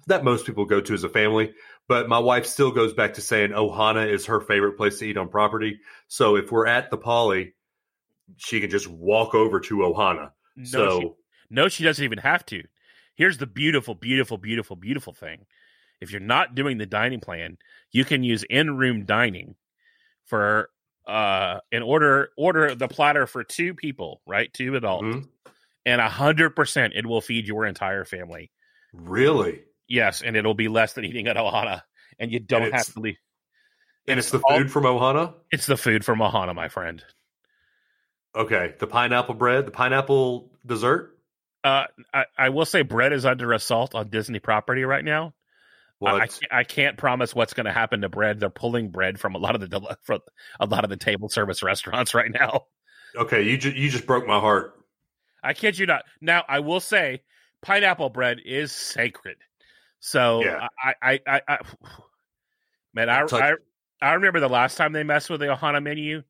[0.07, 1.55] that most people go to as a family,
[1.89, 5.17] but my wife still goes back to saying Ohana is her favorite place to eat
[5.17, 5.81] on property.
[6.09, 7.55] So if we're at the Poly,
[8.37, 10.31] she can just walk over to Ohana.
[10.57, 11.11] no, so she,
[11.51, 12.63] no she doesn't even have to
[13.15, 15.45] here's the beautiful beautiful beautiful beautiful thing
[16.01, 17.59] if you're not doing the dining plan
[17.91, 19.55] you can use in-room dining
[20.25, 20.71] for
[21.07, 25.29] uh and order order the platter for two people right two adults Mhm.
[25.85, 28.51] and a hundred percent it will feed your entire family
[28.95, 29.63] really,
[29.93, 31.83] yes and it'll be less than eating at ohana
[32.19, 33.19] and you don't it's- have to leave
[34.09, 35.35] And it's the all- food from Ohana?
[35.53, 37.05] It's the food from Ohana, my friend.
[38.35, 38.75] Okay.
[38.79, 41.17] The pineapple bread, the pineapple dessert?
[41.65, 45.35] Uh, I, I will say bread is under assault on Disney property right now.
[46.05, 48.41] I, I can't- I can't promise what's going to happen to bread.
[48.41, 50.19] They're pulling bread from a lot of the from
[50.59, 52.65] a lot of the table service restaurants right now.
[53.15, 54.75] okay, you, ju- you just broke my heart.
[55.45, 56.03] I kid you not.
[56.21, 57.23] Now I will say,
[57.61, 59.37] pineapple bread is sacred.
[60.05, 60.67] So Yeah.
[60.83, 61.59] I, I, I, I,
[62.95, 63.55] man, I, I,
[64.03, 66.23] I remember the last time they messed with the Ohana menu.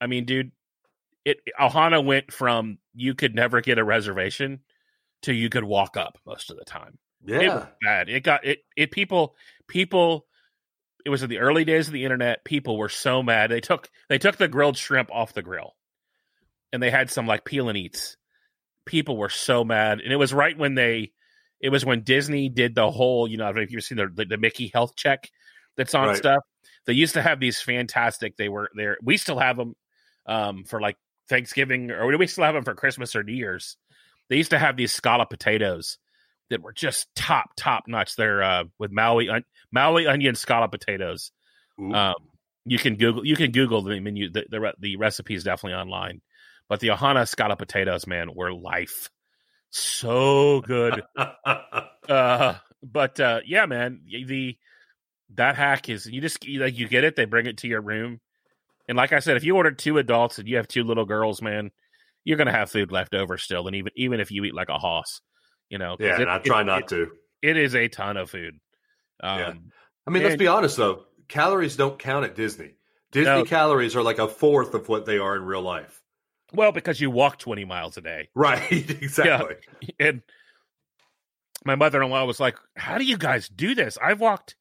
[0.00, 0.52] I mean, dude,
[1.24, 4.60] it Ohana went from you could never get a reservation
[5.22, 6.98] to you could walk up most of the time.
[7.26, 7.66] It was Yeah.
[7.82, 8.08] bad.
[8.08, 8.60] It got it.
[8.76, 9.34] It people
[9.66, 10.26] people.
[11.04, 12.44] It was in the early days of the internet.
[12.44, 13.50] People were so mad.
[13.50, 15.74] They took they took the grilled shrimp off the grill,
[16.72, 18.16] and they had some like peel and eats.
[18.86, 21.12] People were so mad, and it was right when they.
[21.64, 23.26] It was when Disney did the whole.
[23.26, 25.30] You know, I don't know if you've seen the the, the Mickey health check
[25.78, 26.16] that's on Right.
[26.16, 26.42] stuff.
[26.86, 28.36] They used to have these fantastic.
[28.36, 28.98] They were there.
[29.02, 29.74] We still have them
[30.26, 30.96] um, for like
[31.30, 33.78] Thanksgiving, or we still have them for Christmas or New Year's.
[34.28, 35.96] They used to have these scallop potatoes
[36.50, 38.14] that were just top top notch.
[38.16, 39.30] They're uh, with Maui
[39.72, 41.32] Maui onion scallop potatoes.
[41.94, 42.14] Um,
[42.66, 44.30] you can Google you can Google the menu.
[44.30, 46.20] The the, the recipe is definitely online.
[46.68, 49.10] But the Ohana scallop potatoes, man, were life.
[49.76, 51.02] So good.
[52.08, 54.56] uh, but uh, yeah, man, the
[55.34, 57.16] that hack is you just you, like you get it.
[57.16, 58.20] They bring it to your room,
[58.88, 61.42] and like I said, if you order two adults and you have two little girls,
[61.42, 61.72] man,
[62.22, 63.66] you're gonna have food left over still.
[63.66, 65.20] And even even if you eat like a hoss,
[65.68, 65.96] you know.
[65.98, 67.10] yeah, it- and I try it- not to.
[67.42, 68.54] it is a ton of food.
[69.24, 69.52] Um, Yeah.
[70.06, 71.04] I mean, let's be honest though.
[71.26, 72.74] Calories don't count at Disney.
[73.10, 73.44] Disney No.
[73.44, 76.00] calories are like a fourth of what they are in real life.
[76.54, 78.28] Well, because you walk 20 miles a day.
[78.34, 78.70] Right.
[78.90, 79.56] exactly.
[79.98, 80.22] And
[81.64, 83.96] my mother in law was like, How do you guys do this?
[84.00, 84.56] I've walked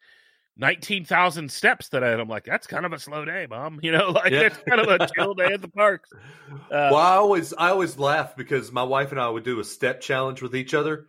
[0.58, 2.12] 19,000 steps today.
[2.14, 3.80] And I'm like, That's kind of a slow day, mom.
[3.84, 4.42] You know, like Yeah.
[4.42, 6.10] it's kind of a chill day at the parks.
[6.14, 9.64] Uh, well, I always I always laugh because my wife and I would do a
[9.64, 11.08] step challenge with each other.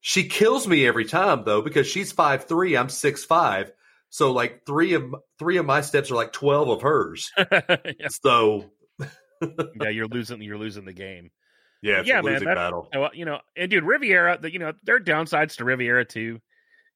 [0.00, 3.72] She kills me every time though because she's five three, I'm six five.
[4.08, 7.30] So like three of three of my steps are like twelve of hers.
[7.38, 8.70] yeah, So
[9.80, 11.30] yeah, you're losing, you're losing the game.
[11.82, 12.88] yeah, it's Yeah, a man, battle.
[13.14, 16.40] You know, and dude, Riviera, the, you know, there are downsides to Riviera too.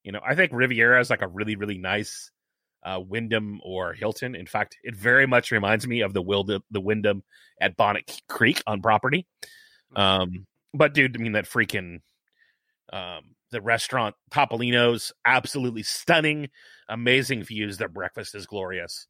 [0.04, 2.30] You know, I think Riviera is like a really, really nice
[2.82, 4.34] uh, Wyndham or Hilton.
[4.34, 7.22] In fact, it very much reminds me of the Wild- the Wyndham
[7.60, 9.26] at Bonnet Creek on property.
[9.94, 12.00] Um, but dude, I mean that freaking
[12.92, 16.48] um, the restaurant Topolino's absolutely stunning,
[16.88, 17.76] amazing views.
[17.76, 19.06] Their breakfast is glorious.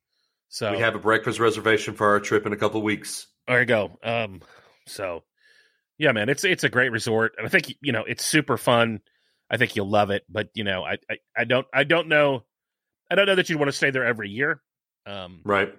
[0.53, 3.29] So We have a breakfast reservation for our trip in a couple of weeks.
[3.47, 3.99] there you go.
[4.03, 4.43] Um,
[4.87, 5.23] so
[5.97, 9.01] yeah, man, it's it's a great resort, and I think you know it's super fun.
[9.49, 12.45] I think you'll love it, but you know, I I, I don't I don't know,
[13.11, 14.61] I don't know that you'd want to stay there every year.
[15.07, 15.73] Um, Right.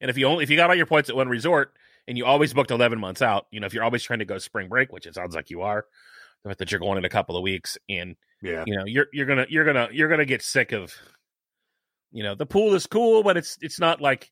[0.00, 1.72] and if you only if you got all your points at one resort
[2.06, 4.36] and you always booked eleven months out, you know, if you're always trying to go
[4.38, 5.86] spring break, which it sounds like you are,
[6.44, 8.64] that you're going in a couple of weeks, and Yeah.
[8.66, 10.92] you know, you're you're gonna you're gonna you're gonna get sick of,
[12.12, 14.30] you know, the pool is cool, but it's it's not like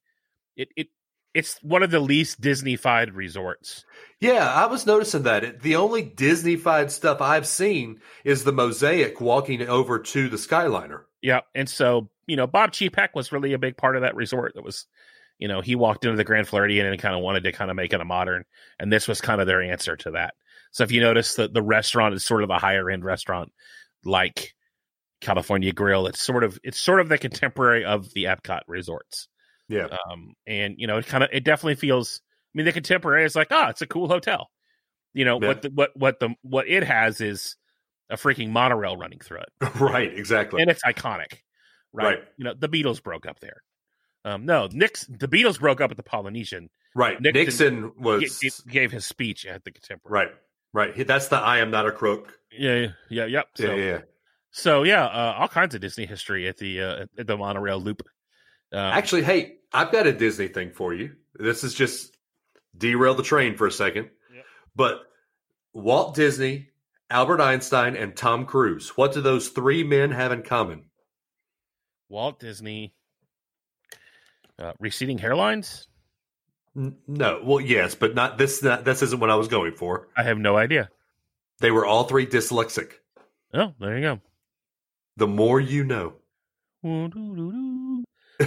[0.57, 0.89] it it
[1.35, 3.85] it's one of the least Disneyfied resorts.
[4.21, 5.45] Yeah, I was noticing that.
[5.45, 11.03] It, the only Disney-fied stuff I've seen is the mosaic walking over to the Skyliner.
[11.21, 14.55] Yeah, and so you know, Bob Chapek was really a big part of that resort.
[14.55, 14.87] That was,
[15.39, 17.77] you know, he walked into the Grand Floridian and kind of wanted to kind of
[17.77, 18.45] make it a modern,
[18.79, 20.35] and this was kind of their answer to that.
[20.73, 23.53] So if you notice that the restaurant is sort of a higher end restaurant,
[24.05, 24.55] like
[25.21, 29.29] California Grill, it's sort of it's sort of the contemporary of the Epcot resorts.
[29.69, 29.89] Yeah.
[30.11, 32.21] Um, and you know, it kind of it definitely feels.
[32.55, 34.49] I mean, the contemporary is like, oh, it's a cool hotel.
[35.15, 35.49] You know Yeah.
[35.49, 37.57] what the, what what the what it has is
[38.11, 40.63] a freaking monorail running through it right, exactly.
[40.63, 41.39] and it's iconic,
[41.93, 42.05] right?
[42.05, 42.19] Right.
[42.37, 43.63] You know, the Beatles broke up there.
[44.25, 46.69] Um, no, Nick's the Beatles broke up at the Polynesian.
[46.95, 47.21] right.
[47.21, 50.27] Nixon Nixon, was G- gave his speech at the Contemporary.
[50.27, 50.35] right.
[50.73, 51.07] Right.
[51.07, 52.39] That's the I am not a crook.
[52.53, 52.75] Yeah.
[52.77, 52.89] Yeah.
[53.09, 53.25] Yeah.
[53.27, 53.47] Yep.
[53.57, 54.01] So, Yeah, yeah.
[54.59, 58.03] So yeah, uh, all kinds of Disney history at the uh, at the monorail loop.
[58.73, 61.13] Um, Actually, hey, I've got a Disney thing for you.
[61.35, 62.17] This is just
[62.77, 64.09] derail the train for a second.
[64.35, 64.45] Yep.
[64.75, 65.01] But
[65.75, 66.69] Walt Disney,
[67.11, 70.85] Albert Einstein, and Tom Cruise, what do those three men have in common?
[72.09, 72.95] Walt Disney,
[74.59, 75.87] uh, receding hairlines.
[76.77, 78.63] N- No, well, yes, but not this.
[78.63, 80.09] Not, this isn't what I was going for.
[80.17, 80.89] I have no idea.
[81.61, 82.93] They were all three dyslexic.
[83.55, 84.21] Oh, there you go.
[85.17, 86.15] The more you know.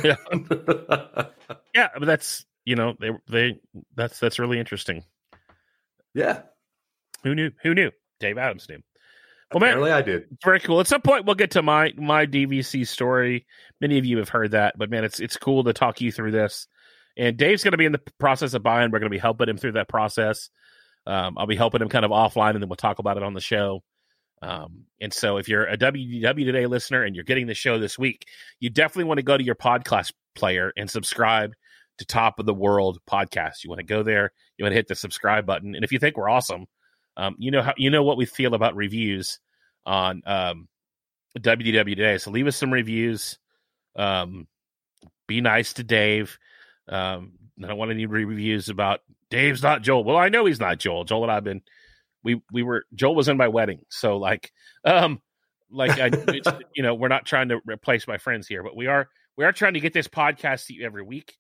[0.03, 0.15] Yeah,
[1.74, 3.59] yeah, but that's you know they they
[3.95, 5.03] that's that's really interesting.
[6.13, 6.41] yeah.
[7.24, 7.51] Who knew?
[7.63, 7.91] Who knew?
[8.20, 8.80] Dave Adams knew.
[9.51, 10.26] Well, man, Apparently, I did.
[10.32, 10.80] It's very cool.
[10.80, 13.47] At some point, we'll get to my my DVC story.
[13.82, 16.32] Many of you have heard that, but man, it's it's cool to talk you through
[16.32, 16.67] this.
[17.17, 18.91] And Dave's going to be in the process of buying.
[18.91, 20.49] We're going to be helping him through that process.
[21.07, 23.34] Um, I'll be helping him kind of offline, and then we'll talk about it on
[23.34, 23.82] the show.
[24.42, 27.98] Um, and so, if you're a WDW Today listener and you're getting the show this
[28.00, 28.26] week,
[28.60, 31.54] you definitely want to go to your podcast player and subscribe
[31.98, 33.64] to Top of the World podcast.
[33.64, 34.32] You want to go there.
[34.58, 35.76] You want to hit the subscribe button.
[35.76, 36.68] And if you think we're awesome,
[37.18, 39.40] um, you know how you know what we feel about reviews
[39.86, 40.68] on um,
[41.38, 42.18] WDW Today.
[42.18, 43.38] So leave us some reviews.
[43.96, 44.48] Um,
[45.28, 46.38] be nice to Dave.
[46.88, 50.04] Um, I don't want any reviews about Dave's not Joel.
[50.04, 51.04] Well, I know he's not Joel.
[51.04, 51.62] Joel and I've been
[52.24, 54.51] we we were Joel was in my wedding, so like
[54.86, 55.22] um
[55.72, 56.11] like I
[56.76, 59.51] you know we're not trying to replace my friends here, but we are we are
[59.51, 61.38] trying to get this podcast to you every week.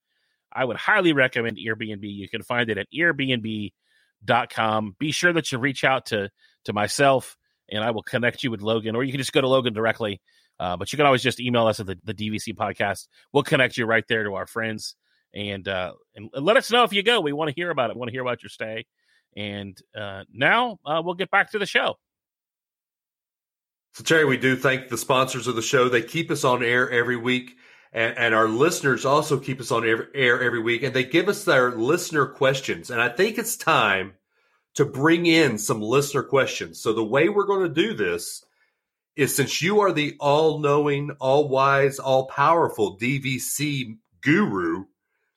[0.52, 2.02] I would highly recommend EarBnB.
[2.02, 3.72] You can find it at earbnb.com.
[5.00, 6.30] Be sure that you reach out to
[6.66, 7.38] to myself
[7.70, 10.22] and I will connect you with Logan, or you can just go to Logan directly.
[10.60, 13.08] Uh, but you can always just email us at the, the DVC podcast.
[13.34, 14.96] We'll connect you right there to our friends
[15.34, 17.20] and uh, and let us know if you go.
[17.20, 17.96] We want to hear about it.
[17.96, 18.86] We want to hear about your stay.
[19.36, 21.96] And uh, now uh, we'll get back to the show.
[23.94, 25.90] So, Terry, we do thank the sponsors of the show.
[25.90, 27.58] They keep us on air every week,
[27.94, 31.30] and, and our listeners also keep us on air, air every week, and they give
[31.30, 32.90] us their listener questions.
[32.90, 34.14] And I think it's time
[34.76, 36.80] to bring in some listener questions.
[36.82, 38.44] So, the way we're going to do this
[39.16, 44.86] is since you are the all knowing, all wise, all powerful DVC guru,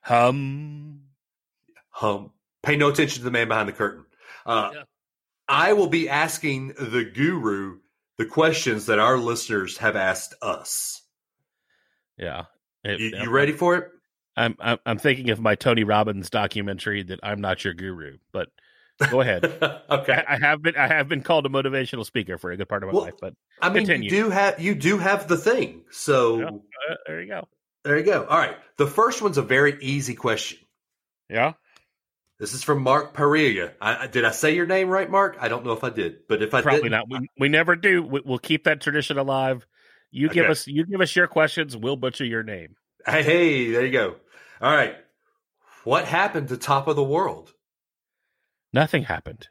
[0.01, 1.03] Hum.
[1.91, 2.33] hum,
[2.63, 4.05] pay no attention to the man behind the curtain.
[4.47, 4.83] Uh, Yeah.
[5.49, 7.79] I will be asking the guru
[8.19, 11.03] the questions that our listeners have asked us.
[12.19, 12.45] Yeah.
[12.85, 13.89] It- You, you ready for it?
[14.37, 18.49] I'm, I'm I'm thinking of my Tony Robbins documentary that I'm not your guru, but
[19.11, 19.45] go ahead.
[19.91, 20.13] okay.
[20.13, 22.85] I, I have been I have been called a motivational speaker for a good part
[22.85, 24.05] of my Well, life, but I mean, continue.
[24.11, 25.83] you do have you do have the thing.
[25.91, 26.47] So Yeah.
[26.47, 27.49] uh, there you go.
[27.83, 28.25] there you go.
[28.27, 28.57] All right.
[28.77, 30.59] The first one's a very easy question.
[31.29, 31.55] Yeah.
[32.39, 33.73] This is from Mark Parilla.
[33.81, 35.37] I, I- did I say your name right, Mark?
[35.41, 37.11] I don't know if I did, but if I Probably not.
[37.11, 38.05] We, we never do.
[38.05, 39.67] We, we'll keep that tradition alive.
[40.11, 41.77] You give us you give us your questions.
[41.77, 42.77] We'll butcher your name.
[43.07, 44.17] Hey, there you go.
[44.61, 44.97] All right.
[45.85, 47.53] What happened to Top of the World?
[48.73, 49.49] Nothing happened.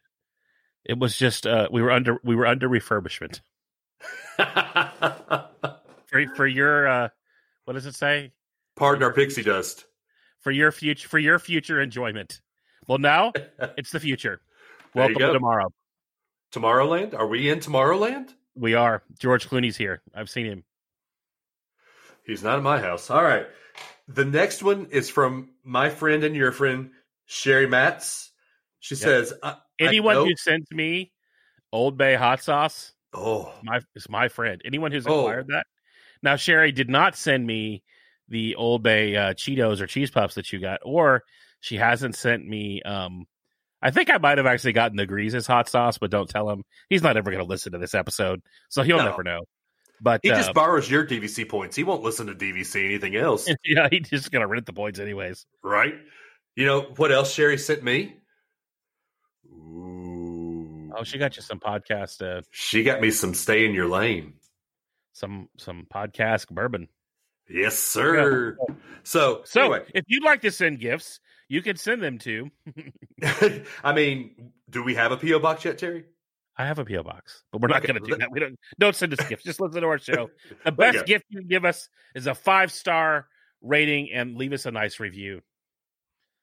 [0.83, 3.41] It was just uh, we were under we were under refurbishment
[4.37, 7.09] for for your uh,
[7.65, 8.31] what does it say
[8.75, 9.85] Pardon our pixie dust.
[10.39, 12.41] for your future for your future enjoyment.
[12.87, 13.33] Well, now
[13.77, 14.41] it's the future.
[14.93, 15.67] Welcome to tomorrow.
[16.53, 17.13] Tomorrowland?
[17.13, 18.29] Are we in Tomorrowland?
[18.57, 19.03] We are.
[19.19, 20.01] George Clooney's here.
[20.15, 20.63] I've seen him.
[22.25, 23.09] He's not in my house.
[23.09, 23.47] All right.
[24.07, 26.91] The next one is from my friend and your friend,
[27.25, 28.31] Sherry Matz.
[28.79, 28.99] She Yep.
[29.01, 29.33] says,
[29.79, 31.11] Anyone know- who sends me
[31.71, 34.61] Old Bay hot sauce Oh, my is my friend.
[34.65, 35.21] Anyone who's Oh.
[35.21, 35.65] acquired that.
[36.21, 37.83] Now Sherry did not send me
[38.27, 41.23] the Old Bay uh, Cheetos or cheese puffs that you got, or
[41.61, 42.81] she hasn't sent me.
[42.83, 43.25] Um,
[43.81, 46.63] I think I might have actually gotten the Greases hot sauce, but don't tell him.
[46.89, 49.05] He's not ever going to listen to this episode, so he'll No.
[49.09, 49.41] never know.
[50.01, 51.75] But He uh, just borrows your DVC points.
[51.75, 55.45] He won't listen to DVC anything else, yeah, he's just gonna rent the points anyways.
[55.63, 55.95] right?
[56.55, 58.15] You know what else Sherry sent me?
[59.51, 60.91] Ooh.
[60.95, 64.33] Oh, she got you some podcast, uh, She got me some stay in your lane.
[65.13, 66.87] some some podcast bourbon.
[67.49, 68.57] Yes, sir.
[69.03, 72.49] So, So anyway, if you'd like to send gifts, you can send them to.
[73.83, 76.05] I mean, do we have a PO box yet, Terry?
[76.57, 78.31] I have a PO box, but we're not Okay, going to do that.
[78.31, 79.43] We don't don't send us gifts.
[79.43, 80.29] Just listen to our show.
[80.65, 83.27] The best gift you can give us is a five star
[83.61, 85.41] rating and leave us a nice review.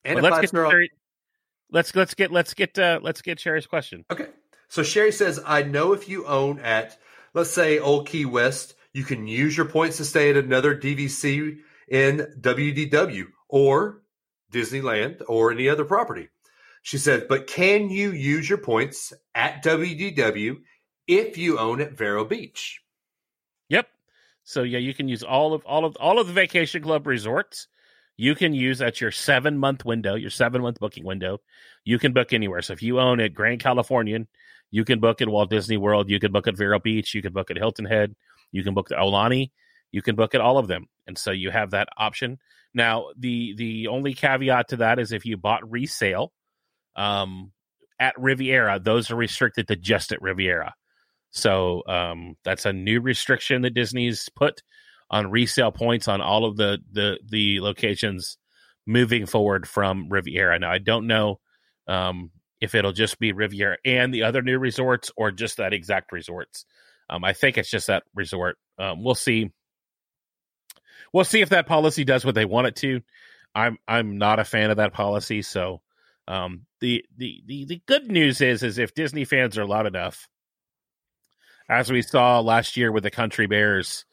[0.05, 0.71] And let's get star.
[0.71, 0.91] Sherry,
[1.73, 4.05] let's let's get let's get uh, let's get Sherry's question.
[4.11, 4.29] Okay.
[4.69, 6.97] So Sherry says, I know if you own at,
[7.33, 11.59] let's say, Old Key West, you can use your points to stay at another DVC
[11.89, 14.03] in WDW or
[14.55, 16.29] Disneyland or any other property.
[16.83, 20.59] She said, but can you use your points at WDW
[21.09, 22.83] if you own at Vero Beach?
[23.71, 23.89] Yep.
[24.45, 27.69] So yeah, you can use all of all of all of the vacation club resorts.
[28.17, 31.41] You can use at your seven month window, your seven month booking window.
[31.85, 32.63] You can book anywhere.
[32.63, 34.29] So if you own at Grand Californian,
[34.71, 36.11] you can book at Walt Disney World.
[36.11, 37.15] You can book at Vero Beach.
[37.15, 38.15] You can book at Hilton Head.
[38.53, 39.51] You can book at Aulani.
[39.95, 42.38] You can book at all of them, and so you have that option.
[42.74, 46.32] Now the the only caveat to that is if you bought resale
[46.97, 47.53] um,
[48.01, 50.74] at Riviera, those are restricted to just at Riviera.
[51.30, 54.62] So um, that's a new restriction that Disney's put
[55.11, 58.36] on resale points on all of the the the locations
[58.88, 60.59] moving forward from Riviera.
[60.59, 61.38] Now I don't know
[61.86, 66.11] um, if it'll just be Riviera and the other new resorts or just that exact
[66.11, 66.64] resorts.
[67.09, 68.57] Um, I think it's just that resort.
[68.76, 69.53] Um, we'll see.
[71.15, 73.01] We'll see if that policy does what they want it to.
[73.55, 75.43] I'm I'm not a fan of that policy.
[75.43, 75.81] So
[76.27, 80.29] um, the, the the the good news is is if Disney fans are loud enough,
[81.69, 84.05] as we saw last year with the Country Bears,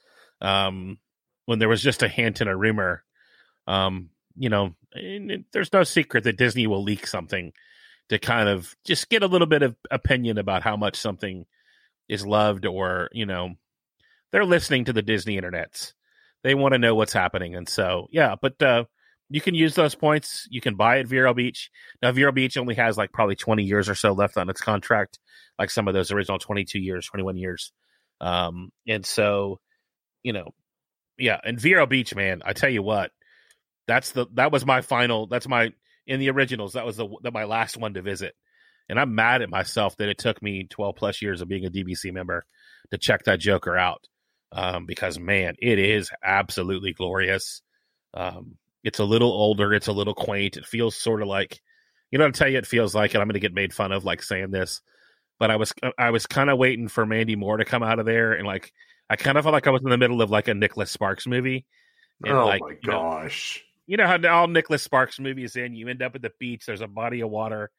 [0.41, 0.99] um,
[1.47, 3.04] when there was just a hint and a rumor,
[3.66, 4.76] um, you know,
[5.54, 7.52] there's no secret that Disney will leak something
[8.10, 11.47] to kind of just get a little bit of opinion about how much something
[12.08, 13.56] is loved, or you know,
[14.32, 15.93] they're listening to the Disney internets.
[16.44, 18.86] They want to know what's happening, and so yeah, but uh,
[19.30, 20.48] you can use those points.
[20.50, 21.70] You can buy at Vero Beach.
[22.02, 25.20] Now, Vero Beach only has like probably 20 years or so left on its contract,
[25.58, 27.72] like some of those original 22 years, 21 years.
[28.20, 29.60] Um, and so,
[30.22, 30.50] you know,
[31.18, 33.12] yeah, and Vero Beach, man, I tell you what,
[33.88, 35.28] that's the that was my final.
[35.28, 35.72] That's my
[36.06, 36.74] in the originals.
[36.74, 38.34] That was the that my last one to visit,
[38.89, 41.72] and I'm mad at myself that it took me 12 plus years of being a
[41.72, 42.46] DVC member
[42.92, 44.08] to check that Joker out,
[44.52, 47.62] um, because man, it is absolutely glorious.
[48.14, 49.74] Um, it's a little older.
[49.74, 50.58] It's a little quaint.
[50.58, 51.62] It feels sort of like,
[52.10, 53.91] you know, I'll tell you, it feels like, and I'm going to get made fun
[53.91, 54.82] of like saying this,
[55.39, 58.06] but I was I was kind of waiting for Mandy Moore to come out of
[58.06, 58.74] there, and like
[59.10, 61.28] I kind of felt like I was in the middle of like a Nicholas Sparks
[61.28, 61.66] movie.
[62.24, 63.64] And oh like, my you know, gosh.
[63.88, 66.82] you know how all Nicholas Sparks movies end, you end up at the beach, there's
[66.82, 67.72] a body of water.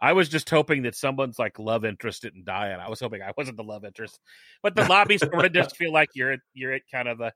[0.00, 3.22] I was just hoping that someone's like love interest didn't die, and I was hoping
[3.22, 4.18] I wasn't the love interest.
[4.62, 7.32] But the lobby sort of just feel like you're at you're at kind of the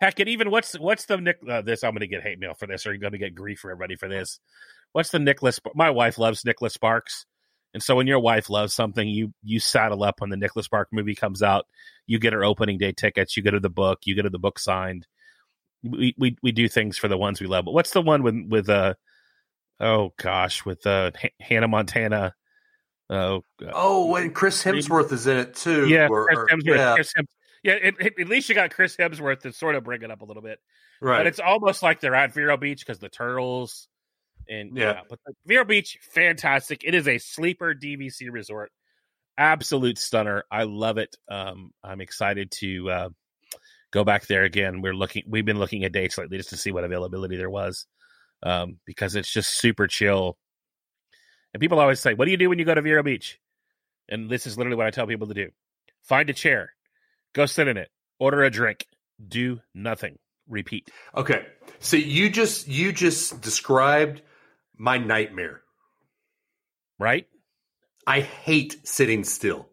[0.00, 0.18] heck.
[0.18, 1.38] And even what's what's the Nick?
[1.48, 3.34] Uh, this I'm going to get hate mail for this, or you're going to get
[3.34, 4.40] grief for everybody for this.
[4.92, 5.60] What's the Nicholas?
[5.74, 7.24] My wife loves Nicholas Sparks,
[7.72, 10.92] and so when your wife loves something, you you saddle up when the Nicholas Sparks
[10.92, 11.66] movie comes out.
[12.06, 13.36] You get her opening day tickets.
[13.36, 14.00] You get her the book.
[14.04, 15.06] You get her the book signed.
[15.82, 17.64] We we we do things for the ones we love.
[17.64, 18.94] But what's the one with with uh
[19.82, 22.34] oh gosh with uh H- Hannah Montana?
[23.10, 25.86] Oh uh, Oh, and Chris Hemsworth is in it too.
[25.88, 26.76] yeah, or- Chris Hemsworth.
[26.76, 27.28] yeah, Chris Hems-
[27.62, 30.22] yeah, it, it- at least you got Chris Hemsworth to sort of bring it up
[30.22, 30.58] a little bit.
[31.00, 31.18] right.
[31.18, 33.88] But it's almost like they're at Vero Beach because the turtles
[34.48, 34.84] and yeah.
[34.94, 35.00] Yeah.
[35.10, 36.82] But Vero Beach, fantastic.
[36.84, 38.72] It is a sleeper DVC resort,
[39.38, 40.44] absolute stunner.
[40.50, 41.14] I love it.
[41.30, 43.08] Um, I'm excited to uh,
[43.92, 44.80] go back there again.
[44.82, 45.24] We're looking.
[45.28, 47.86] We've been looking at dates lately just to see what availability there was,
[48.42, 50.36] um, because it's just super chill.
[51.52, 53.38] And people always say, "What do you do when you go to Vero Beach?"
[54.08, 55.50] And this is literally what I tell people to do:
[56.02, 56.74] find a chair,
[57.34, 58.86] go sit in it, order a drink,
[59.26, 60.18] do nothing,
[60.48, 60.90] repeat.
[61.14, 61.46] okay.
[61.80, 64.22] So you just you just described
[64.76, 65.62] my nightmare.
[66.98, 67.26] Right?
[68.06, 69.68] I hate sitting still.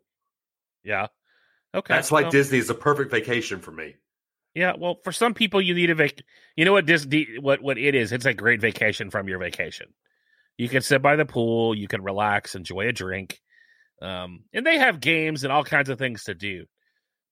[0.84, 1.07] Yeah.
[1.74, 1.93] Okay.
[1.93, 3.95] That's why well, Disney is a perfect vacation for me.
[4.54, 4.74] Yeah.
[4.78, 6.22] Well, for some people, you need a vac.
[6.56, 7.28] You know what Disney?
[7.39, 8.12] What what it is?
[8.12, 9.88] It's a great vacation from your vacation.
[10.58, 11.76] You can sit by the pool.
[11.76, 13.39] You can relax, enjoy a drink,
[14.02, 16.66] um, and they have games and all kinds of things to do.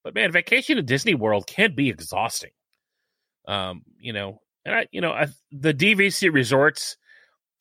[0.03, 2.51] But man, vacation in Disney World can be exhausting.
[3.47, 6.97] Um, you know, and I, you know, I, the DVC resorts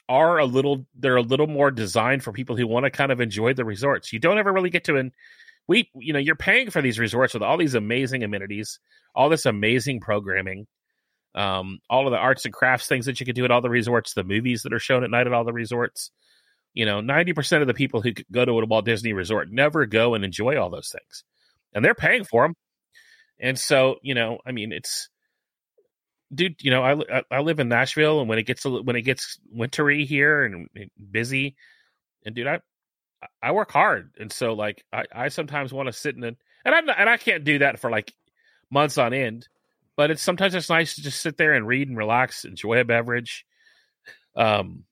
[0.08, 0.86] are a little.
[0.94, 4.12] They're a little more designed for people who want to kind of enjoy the resorts.
[4.12, 5.12] You don't ever really get to, in,
[5.68, 8.78] we you know you're paying for these resorts with all these amazing amenities,
[9.14, 10.66] all this amazing programming,
[11.34, 13.70] um, all of the arts and crafts things that you could do at all the
[13.70, 16.10] resorts, the movies that are shown at night at all the resorts.
[16.74, 19.86] You know, ninety percent of the people who go to a Walt Disney Resort never
[19.86, 21.24] go and enjoy all those things,
[21.72, 22.54] and they're paying for them.
[23.40, 25.08] And so, you know, I mean, it's
[26.34, 26.56] dude.
[26.62, 30.04] You know, I I live in Nashville, and when it gets when it gets wintry
[30.04, 30.68] here and
[31.10, 31.56] busy,
[32.24, 32.60] and dude, I
[33.42, 36.74] I work hard, and so like I, I sometimes want to sit in and and
[36.74, 38.12] I and I can't do that for like
[38.70, 39.48] months on end,
[39.96, 42.84] but it's sometimes it's nice to just sit there and read and relax, enjoy a
[42.84, 43.46] beverage,
[44.36, 44.84] um,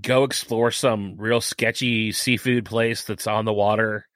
[0.00, 4.06] go explore some real sketchy seafood place that's on the water,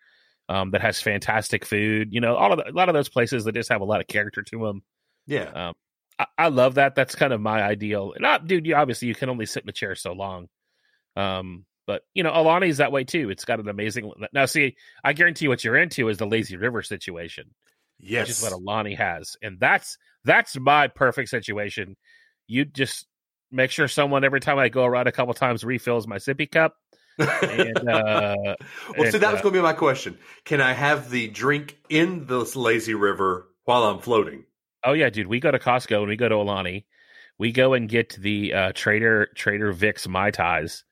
[0.49, 2.09] um, that has fantastic food.
[2.13, 4.01] You know, all of the, a lot of those places that just have a lot
[4.01, 4.83] of character to them.
[5.27, 5.75] Yeah, um,
[6.19, 6.95] I, I love that.
[6.95, 8.13] That's kind of my ideal.
[8.13, 10.49] And not, dude, you obviously you can only sit in a chair so long.
[11.17, 13.31] Um, but you know, Aulani's that way too.
[13.31, 14.13] It's got an amazing.
[14.33, 17.51] Now, see, I guarantee what you're into is the lazy river situation.
[17.99, 21.97] Yes, which is what Aulani has, and that's that's my perfect situation.
[22.47, 23.07] You just
[23.51, 26.75] make sure someone every time I go around a couple times refills my sippy cup.
[27.19, 28.57] and, uh, well,
[28.97, 30.19] and, see, that was uh, going to be my question.
[30.45, 34.45] Can I have the drink in this lazy river while I'm floating?
[34.85, 35.29] Oh yeah, dude.
[35.29, 36.85] We go to Costco and we go to Aulani.
[37.39, 40.85] We go and get the uh, Trader Trader Vic's Mai Tais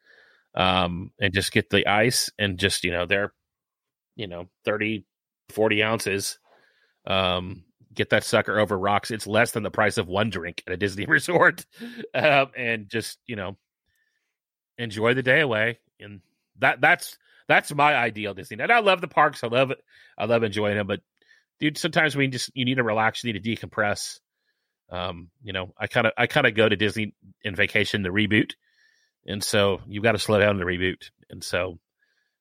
[0.55, 3.33] um, and just get the ice and just, you know, they're,
[4.17, 5.05] you know, 30,
[5.51, 6.39] 40 ounces.
[7.07, 9.11] Um, get that sucker over rocks.
[9.11, 11.65] It's less than the price of one drink at a Disney resort.
[12.15, 13.57] Um, and just, you know,
[14.79, 15.79] enjoy the day away.
[16.01, 16.21] And
[16.59, 18.59] that, that's, that's my ideal Disney.
[18.61, 19.43] And I love the parks.
[19.45, 19.79] I love it.
[20.17, 21.01] I love enjoying them, but
[21.61, 24.21] dude, sometimes we just, you need to relax, you need to decompress.
[24.91, 28.11] Um, you know, I kind of, I kind of go to Disney in vacation, the
[28.11, 28.53] reboot
[29.27, 31.11] and so you've got to slow down the reboot.
[31.31, 31.79] And so,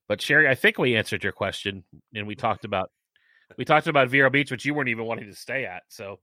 [0.07, 2.91] but Sherry, I think we answered your question, and we talked about
[3.57, 5.83] we talked about Vero Beach, which you weren't even wanting to stay at.
[5.89, 6.19] So,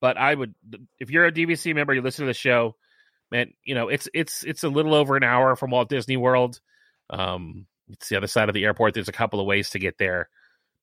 [0.00, 0.54] but I would,
[0.98, 2.76] if you're a DVC member, you listen to the show,
[3.30, 3.52] man.
[3.64, 6.60] You know, it's it's it's a little over an hour from Walt Disney World.
[7.10, 8.94] Um, it's the other side of the airport.
[8.94, 10.28] There's a couple of ways to get there,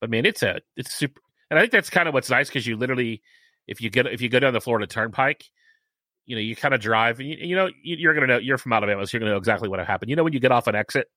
[0.02, 1.22] but man, it's a it's super.
[1.50, 3.22] And I think that's kind of what's nice because you literally,
[3.68, 5.46] if you get if you go down the Florida Turnpike,
[6.28, 8.40] you know, you kind of drive, and you, you know, you, are going to know
[8.40, 10.10] you're from Alabama, so you're going to know exactly what happened.
[10.10, 11.08] You know, when you get off an exit,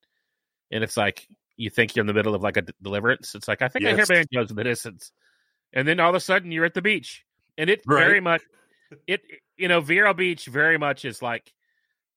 [0.70, 3.34] and it's like you think you're in the middle of like a d- deliverance.
[3.34, 3.92] It's like I think yes.
[3.92, 5.10] I hear banjos in the distance,
[5.72, 7.24] and then all of a sudden you're at the beach,
[7.58, 8.04] and it right.
[8.04, 8.40] very much,
[9.08, 9.20] it
[9.56, 11.52] you know, Vero Beach very much is like,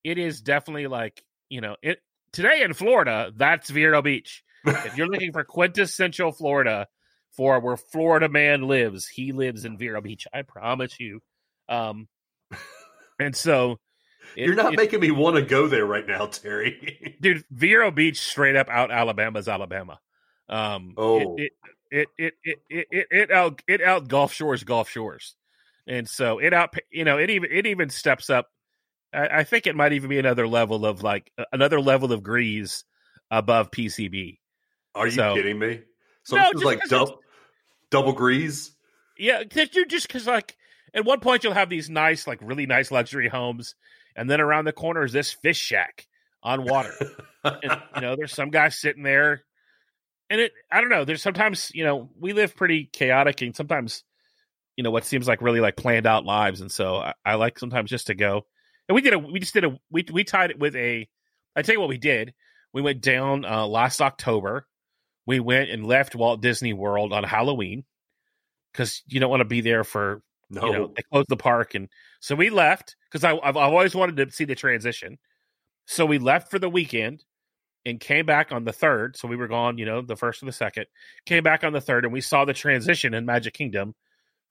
[0.03, 1.97] it is definitely like you know, it
[2.31, 4.43] today in Florida, that's Vero Beach.
[4.65, 6.87] if you're looking for quintessential Florida
[7.31, 10.27] for where Florida man lives, he lives in Vero Beach.
[10.31, 11.21] I promise you.
[11.67, 12.07] Um,
[13.23, 13.79] and so
[14.35, 17.17] it, you're not it, making me want to go there right now, Terry.
[17.21, 19.99] dude, Vero Beach straight up out Alabama's Alabama.
[20.49, 21.51] Um, oh, it
[21.91, 25.35] it it it it it, it out it out Gulf Shores Gulf Shores,
[25.87, 28.47] and so it out you know it even it even steps up.
[29.13, 32.83] I, I think it might even be another level of like another level of grease
[33.29, 34.39] above PCB.
[34.95, 35.81] Are you so, kidding me?
[36.23, 37.19] So no, it's like double
[37.89, 38.71] double grease.
[39.17, 40.57] Yeah, you just because like
[40.93, 43.75] at one point you'll have these nice, like really nice luxury homes,
[44.15, 46.07] and then around the corner is this fish shack
[46.41, 46.93] on water.
[47.43, 49.43] and, you know, there's some guy sitting there,
[50.29, 50.51] and it.
[50.71, 51.05] I don't know.
[51.05, 54.03] There's sometimes you know we live pretty chaotic, and sometimes
[54.75, 57.59] you know what seems like really like planned out lives, and so I, I like
[57.59, 58.45] sometimes just to go.
[58.87, 59.19] And we did a.
[59.19, 59.77] We just did a.
[59.91, 61.07] We we tied it with a.
[61.55, 62.33] I tell you what we did.
[62.73, 64.67] We went down uh, last October.
[65.25, 67.85] We went and left Walt Disney World on Halloween
[68.71, 70.21] because you don't want to be there for
[70.53, 70.65] no.
[70.67, 71.89] You know, they closed the park, and
[72.19, 75.17] so we left because I've I've always wanted to see the transition.
[75.85, 77.23] So we left for the weekend
[77.85, 79.17] and came back on the third.
[79.17, 80.85] So we were gone, you know, the first and the second.
[81.25, 83.95] Came back on the third, and we saw the transition in Magic Kingdom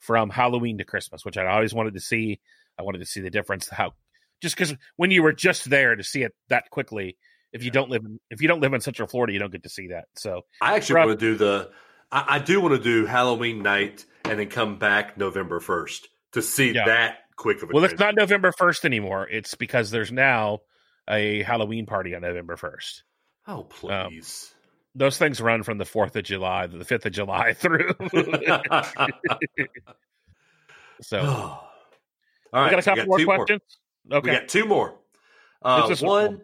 [0.01, 2.41] from Halloween to Christmas, which I always wanted to see.
[2.79, 3.69] I wanted to see the difference.
[3.69, 3.93] How
[4.41, 7.17] just because when you were just there to see it that quickly,
[7.53, 9.63] if you don't live in, if you don't live in Central Florida, you don't get
[9.63, 10.07] to see that.
[10.17, 11.71] So I actually want to do the.
[12.11, 16.43] I, I do want to do Halloween night and then come back November 1st to
[16.43, 16.87] see yeah.
[16.87, 19.29] that quick of a Well, it's not November 1st anymore.
[19.29, 20.61] It's because there's now
[21.09, 23.03] a Halloween party on November 1st.
[23.49, 24.53] Oh, um, please.
[24.53, 24.59] Um,
[24.95, 27.95] those things run from the 4th of July to the 5th of July through.
[31.01, 31.71] so, all
[32.53, 32.65] right.
[32.65, 33.63] We got a couple got more questions.
[34.09, 34.19] More.
[34.19, 34.31] Okay.
[34.31, 34.99] We got two more.
[35.65, 36.41] Uh, one,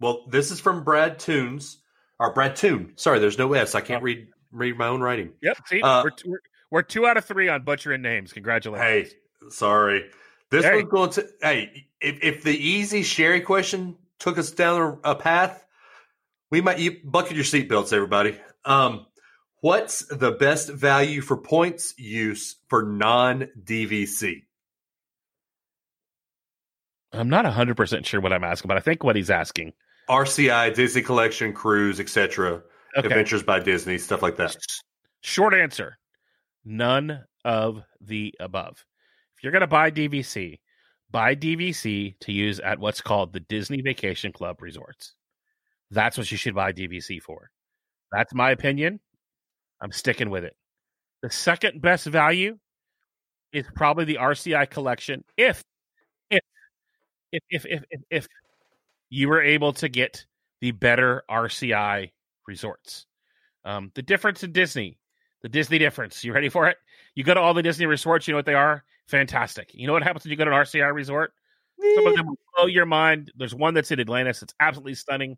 [0.00, 1.78] well, this is from Brad Toons,
[2.18, 2.94] or Brad Toon.
[2.96, 3.74] Sorry, there's no S.
[3.74, 4.04] I can't oh.
[4.04, 5.32] read read my own writing.
[5.42, 5.58] Yep.
[5.66, 6.40] See, uh, we're, we're,
[6.74, 8.32] we're two out of three on butchering names.
[8.32, 9.12] Congratulations.
[9.12, 10.06] Hey, sorry.
[10.50, 10.74] This hey.
[10.74, 11.28] one's going to.
[11.40, 15.64] Hey, if, if the easy Sherry question took us down a path,
[16.50, 18.36] we might you bucket your seatbelts, everybody.
[18.64, 19.06] Um,
[19.60, 24.42] What's the best value for points use for non DVC?
[27.12, 29.74] I'm not 100% sure what I'm asking, but I think what he's asking.
[30.10, 32.62] RCI, Disney Collection, Cruise, etc.
[32.98, 33.06] Okay.
[33.06, 34.56] Adventures by Disney, stuff like that.
[35.22, 35.98] Short answer
[36.64, 38.84] none of the above.
[39.36, 40.58] If you're going to buy DVC,
[41.10, 45.14] buy DVC to use at what's called the Disney Vacation Club resorts.
[45.90, 47.50] That's what you should buy DVC for.
[48.10, 49.00] That's my opinion.
[49.80, 50.56] I'm sticking with it.
[51.22, 52.58] The second best value
[53.52, 55.62] is probably the RCI collection if
[56.30, 56.40] if
[57.32, 58.26] if if if if, if
[59.10, 60.26] you were able to get
[60.60, 62.10] the better RCI
[62.46, 63.06] resorts.
[63.64, 64.98] Um, the difference in Disney,
[65.44, 66.24] the Disney difference.
[66.24, 66.78] You ready for it?
[67.14, 68.26] You go to all the Disney resorts.
[68.26, 68.82] You know what they are?
[69.08, 69.70] Fantastic.
[69.74, 71.34] You know what happens when you go to an RCI resort?
[71.96, 73.30] Some of them will blow your mind.
[73.36, 74.40] There's one that's in Atlantis.
[74.40, 75.36] It's absolutely stunning.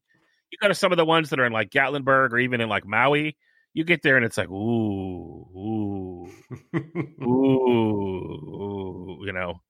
[0.53, 2.69] You go to some of the ones that are in like Gatlinburg or even in
[2.69, 3.37] like Maui.
[3.75, 6.31] You get there and it's like, ooh, ooh,
[7.21, 9.61] ooh, ooh you know.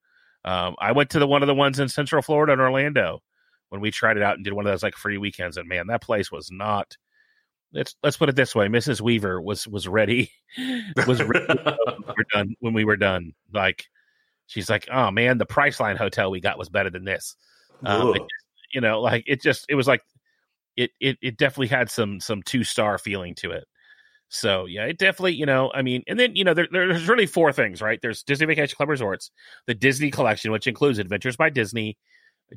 [0.44, 3.22] Um, I went to the one of the ones in Central Florida in Orlando
[3.70, 5.56] when we tried it out and did one of those like free weekends.
[5.56, 6.94] And man, that place was not.
[7.72, 9.00] Let's let's put it this way: Mrs.
[9.00, 10.30] Weaver was was ready,
[11.06, 13.34] was ready when we were done when we were done.
[13.52, 13.84] Like
[14.46, 17.36] she's like, oh man, the Priceline hotel we got was better than this.
[17.84, 18.22] Um, it,
[18.72, 20.02] you know, like it just it was like
[20.76, 23.64] it it it definitely had some some two star feeling to it.
[24.28, 27.26] So yeah, it definitely, you know, I mean, and then you know, there, there's really
[27.26, 27.98] four things, right?
[28.02, 29.30] There's Disney Vacation Club Resorts,
[29.66, 31.96] the Disney Collection, which includes Adventures by Disney,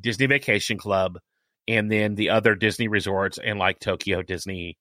[0.01, 1.19] Disney Vacation Club,
[1.67, 4.77] and then the other Disney resorts and like Tokyo Disney,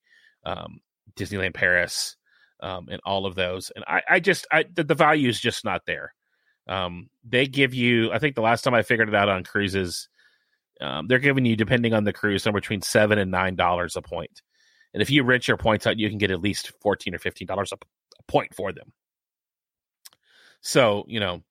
[0.49, 0.81] um,
[1.15, 2.17] Disneyland Paris,
[2.61, 3.71] um, and all of those.
[3.75, 6.15] And I, I just, I, the, the value is just not there.
[6.67, 10.09] Um, they give you, I think the last time I figured it out on cruises,
[10.81, 14.03] um, they're giving you, depending on the cruise, somewhere between seven and nine dollars a
[14.03, 14.43] point.
[14.95, 17.47] And if you rent your points out, you can get at least fourteen or fifteen
[17.47, 17.79] dollars a
[18.27, 18.93] point for them.
[20.61, 21.43] So you know,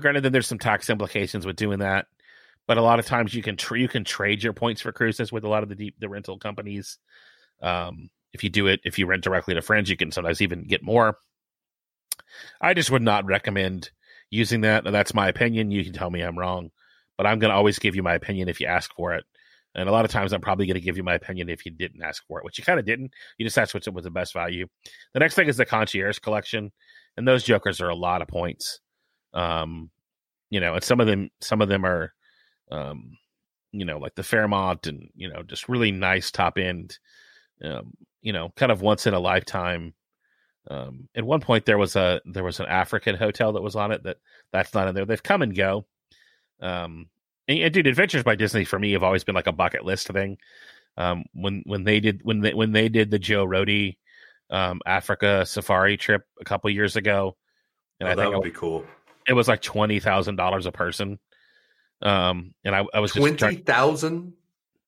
[0.00, 2.06] granted, then there's some tax implications with doing that,
[2.66, 5.44] but a lot of times you can you can trade your points for cruises with
[5.44, 6.98] a lot of the deep, the rental companies.
[7.62, 10.66] Um, if you do it, if you rent directly to friends, you can sometimes even
[10.66, 11.18] get more.
[12.60, 13.90] I just would not recommend
[14.30, 14.84] using that.
[14.84, 15.70] That's my opinion.
[15.70, 16.70] You can tell me I'm wrong,
[17.16, 19.24] but I'm going to always give you my opinion if you ask for it.
[19.74, 21.70] And a lot of times, I'm probably going to give you my opinion if you
[21.70, 23.12] didn't ask for it, which you kind of didn't.
[23.36, 24.66] You just asked what was the best value.
[25.14, 26.72] The next thing is the concierge collection,
[27.16, 28.80] and those jokers are a lot of points.
[29.34, 29.90] Um,
[30.50, 32.12] you know, and some of them, some of them are,
[32.70, 33.18] um,
[33.72, 36.98] you know, like the Fairmont, and you know, just really nice top end.
[37.62, 39.94] Um, you know, kind of once in a lifetime.
[40.70, 43.92] Um, at one point, there was a there was an African hotel that was on
[43.92, 44.18] it that
[44.52, 45.06] that's not in there.
[45.06, 45.86] They've come and go.
[46.60, 47.06] Um,
[47.46, 50.08] and, and dude, Adventures by Disney for me have always been like a bucket list
[50.08, 50.38] thing.
[50.96, 53.96] Um, when when they did when they when they did the Joe Rohde
[54.50, 57.36] um, Africa safari trip a couple years ago,
[58.00, 58.84] and oh, I think that would be cool.
[59.26, 61.18] It was like twenty thousand dollars a person.
[62.02, 64.34] Um, and I, I was twenty thousand.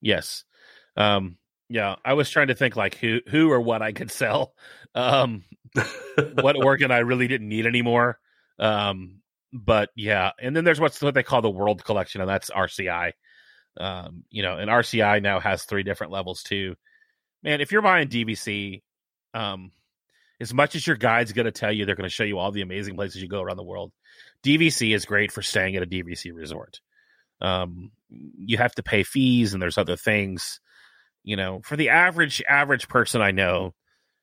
[0.01, 0.45] Yes.
[0.97, 1.37] Um,
[1.71, 4.55] yeah, I was trying to think like who who or what I could sell.
[4.95, 5.45] Um,
[6.35, 8.18] what organ I really didn't need anymore.
[8.59, 9.21] Um,
[9.53, 13.12] but yeah, and then there's what's what they call the World Collection, and that's RCI.
[13.79, 16.75] Um, you know, and RCI now has three different levels too.
[17.45, 18.83] Man, if you're buying DVC,
[19.33, 19.71] um,
[20.41, 22.51] as much as your guide's going to tell you they're going to show you all
[22.51, 23.93] the amazing places you go around the world,
[24.45, 26.81] DVC is great for staying at a DVC resort.
[27.41, 30.61] Um, you have to pay fees, and there's other things.
[31.23, 33.75] You know, for the average average person I know,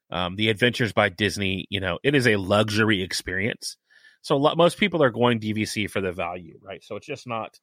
[0.10, 3.78] um, the Adventures by Disney, you know, it is a luxury experience.
[4.22, 6.84] So most people are going DVC for the value, right?
[6.84, 7.60] So it's just not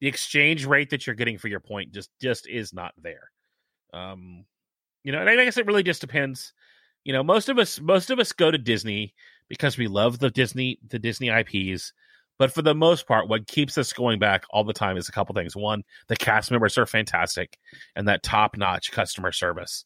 [0.00, 3.30] the exchange rate that you're getting for your point just just is not there.
[3.92, 4.44] Um,
[5.02, 6.52] you know, and I guess it really just depends.
[7.04, 9.14] You know, most of us most of us go to Disney
[9.48, 11.92] because we love the Disney the Disney IPs.
[12.38, 15.12] But for the most part, what keeps us going back all the time is a
[15.12, 15.56] couple things.
[15.56, 17.58] One, the cast members are fantastic
[17.96, 19.84] and that top notch customer service.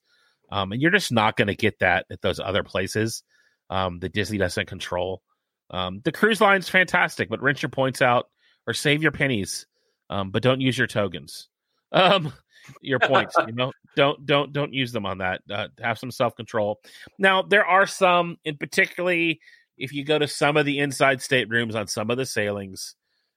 [0.50, 3.22] Um, and you're just not going to get that at those other places
[3.70, 5.22] um, that Disney doesn't control.
[5.70, 8.26] Um, the cruise line's fantastic, but rent your points out
[8.66, 9.66] or save your pennies,
[10.11, 11.48] um, but don't use your tokens.
[11.94, 12.32] Um,
[12.80, 15.42] your points, you know, don't don't don't use them on that.
[15.50, 16.80] Uh, have some self control.
[17.18, 19.40] Now there are some, in particularly
[19.76, 22.94] if you go to some of the inside staterooms on some of the sailings.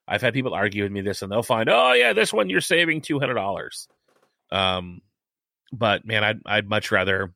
[0.07, 2.61] I've had people argue with me this, and they'll find, oh yeah, this one you're
[2.61, 3.87] saving two hundred dollars.
[4.51, 5.01] Um,
[5.71, 7.33] but man, I'd I'd much rather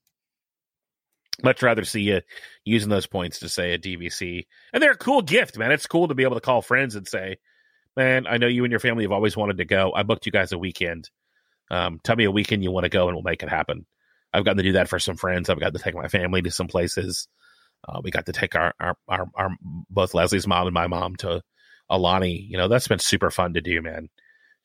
[1.42, 2.22] much rather see you
[2.66, 4.46] using those points to say a DVC.
[4.74, 5.72] And they're a cool gift, man.
[5.72, 7.38] It's cool to be able to call friends and say,
[7.98, 9.92] "Man, I know you and your family have always wanted to go.
[9.94, 11.10] I booked you guys a weekend.
[11.72, 13.86] Um, tell me a weekend you want to go, and we'll make it happen."
[14.32, 15.50] I've gotten to do that for some friends.
[15.50, 17.28] I've got to take my family to some places.
[17.88, 19.50] Uh, we got to take our, our, our, our,
[19.90, 21.42] both Leslie's mom and my mom to
[21.90, 22.48] Aulani.
[22.50, 24.10] You know, that's been super fun to do, man.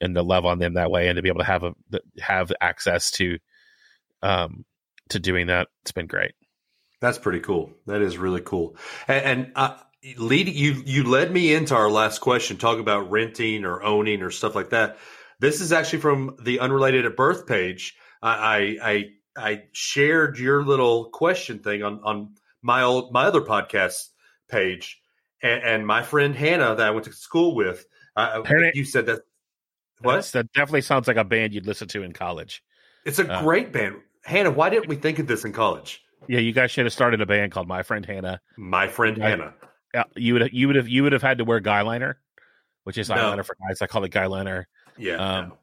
[0.01, 1.73] And to love on them that way and to be able to have a,
[2.21, 3.39] have access to,
[4.23, 4.65] um,
[5.11, 5.69] to doing that.
[5.83, 6.33] It's been great.
[7.01, 7.71] That's pretty cool.
[7.87, 8.77] That is really cool.
[9.07, 9.77] And, and uh,
[10.17, 14.31] lead you you led me into our last question, talk about renting or owning or
[14.31, 14.99] stuff like that.
[15.41, 17.95] This is actually from the unrelated at birth page.
[18.23, 19.05] I I
[19.37, 22.35] I shared your little question thing on on
[22.65, 24.09] my old my other podcast
[24.49, 25.01] page,
[25.43, 27.87] and, and my friend Hannah that I went to school with.
[28.17, 28.43] Uh,
[28.75, 29.21] you said that.
[30.01, 30.25] What?
[30.33, 32.63] that definitely sounds like a band you'd listen to in college.
[33.05, 33.97] It's a uh, great band.
[34.25, 36.03] Hannah, why didn't we think of this in college?
[36.27, 38.41] Yeah, you guys should have started a band called My Friend Hannah.
[38.57, 39.55] My Friend Hannah.
[39.93, 42.19] Yeah, you would you would have you would have had to wear guy liner,
[42.83, 43.17] which is no.
[43.17, 43.83] eyeliner for guys.
[43.83, 44.67] I call it guy liner.
[44.99, 45.17] Yeah.
[45.17, 45.59] Um, no.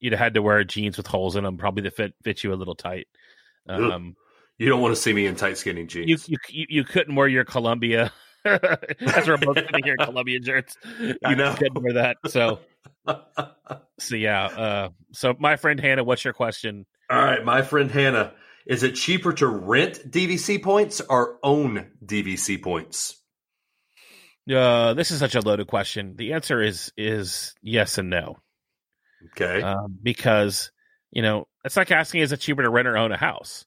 [0.00, 2.52] You'd have had to wear jeans with holes in them, probably that fit fit you
[2.52, 3.08] a little tight.
[3.68, 4.16] Um,
[4.58, 6.28] you don't want to see me in tight skinny jeans.
[6.28, 8.12] You you you couldn't wear your Columbia.
[8.44, 10.76] That's we're both sitting here in Columbia shirts.
[11.00, 11.54] You I know.
[11.54, 12.18] couldn't wear that.
[12.28, 12.60] So
[13.98, 14.44] so yeah.
[14.46, 16.86] Uh, so my friend Hannah, what's your question?
[17.10, 18.32] All right, my friend Hannah,
[18.66, 23.20] is it cheaper to rent DVC points or own DVC points?
[24.50, 26.14] Uh, this is such a loaded question.
[26.16, 28.36] The answer is is yes and no.
[29.32, 29.62] Okay.
[29.62, 30.70] Um, because
[31.10, 33.64] you know it's like asking is it cheaper to rent or own a house.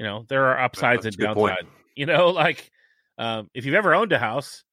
[0.00, 1.66] You know there are upsides and downsides.
[1.94, 2.70] You know, like
[3.18, 4.64] um, if you've ever owned a house,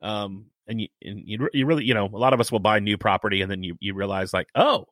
[0.00, 2.78] um, and you and you, you really you know a lot of us will buy
[2.78, 4.86] new property and then you you realize like oh,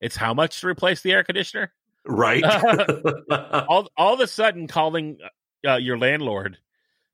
[0.00, 1.70] it's how much to replace the air conditioner.
[2.06, 2.42] Right.
[3.68, 5.18] all all of a sudden calling
[5.68, 6.56] uh, your landlord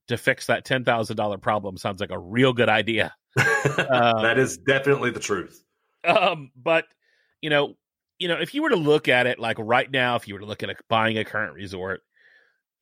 [0.06, 3.12] to fix that ten thousand dollar problem sounds like a real good idea.
[3.36, 5.60] um, that is definitely the truth.
[6.04, 6.84] Um, but
[7.40, 7.74] you know,
[8.20, 10.40] you know, if you were to look at it like right now, if you were
[10.40, 12.00] to look at a, buying a current resort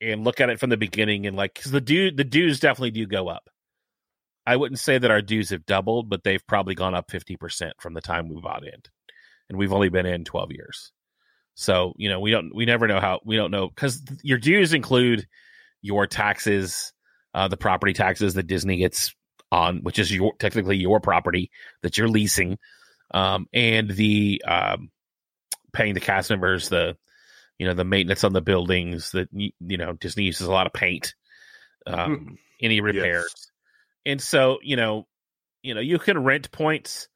[0.01, 2.91] and look at it from the beginning, and like because the due the dues definitely
[2.91, 3.49] do go up.
[4.45, 7.73] I wouldn't say that our dues have doubled, but they've probably gone up fifty percent
[7.79, 8.81] from the time we bought in,
[9.49, 10.91] and we've only been in twelve years.
[11.55, 14.73] So you know, we don't we never know how we don't know because your dues
[14.73, 15.27] include
[15.81, 16.93] your taxes,
[17.33, 19.13] uh, the property taxes that Disney gets
[19.51, 21.51] on, which is your technically your property
[21.83, 22.57] that you're leasing,
[23.13, 24.89] um, and the um,
[25.73, 26.97] paying the cast members, the
[27.61, 30.73] you know the maintenance on the buildings that you know Disney uses a lot of
[30.73, 31.13] paint,
[31.85, 32.37] um, mm.
[32.59, 33.51] any repairs, yes.
[34.03, 35.05] and so you know
[35.61, 37.07] you know you can rent points.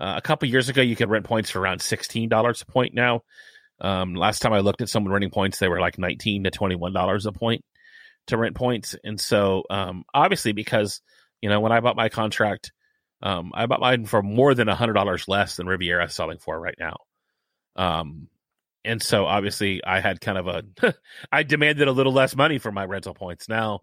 [0.00, 2.92] Uh, a couple years ago, you could rent points for around sixteen dollars a point.
[2.92, 3.20] Now,
[3.80, 6.74] um, last time I looked at someone renting points, they were like nineteen to twenty
[6.74, 7.64] one dollars a point
[8.26, 8.96] to rent points.
[9.04, 11.02] And so, um, obviously, because
[11.40, 12.72] you know when I bought my contract,
[13.22, 16.38] um, I bought mine for more than a hundred dollars less than Riviera is selling
[16.38, 16.96] for right now.
[17.76, 18.26] Um,
[18.84, 20.94] and so obviously I had kind of a,
[21.32, 23.48] I demanded a little less money for my rental points.
[23.48, 23.80] Now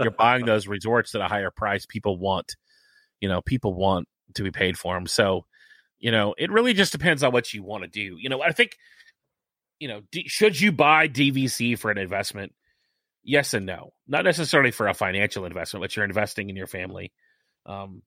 [0.00, 1.86] you're buying those resorts at a higher price.
[1.86, 2.56] People want,
[3.20, 5.06] you know, people want to be paid for them.
[5.06, 5.46] So,
[5.98, 8.16] you know, it really just depends on what you want to do.
[8.18, 8.76] You know, I think,
[9.78, 12.52] you know, d- should you buy DVC for an investment?
[13.24, 13.92] yes and no.
[14.06, 17.12] Not necessarily for a financial investment, but you're investing in your family.
[17.66, 18.02] Um,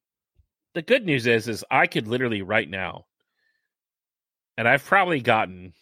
[0.73, 3.05] the good news is, is I could literally right now,
[4.57, 5.73] and I've probably gotten,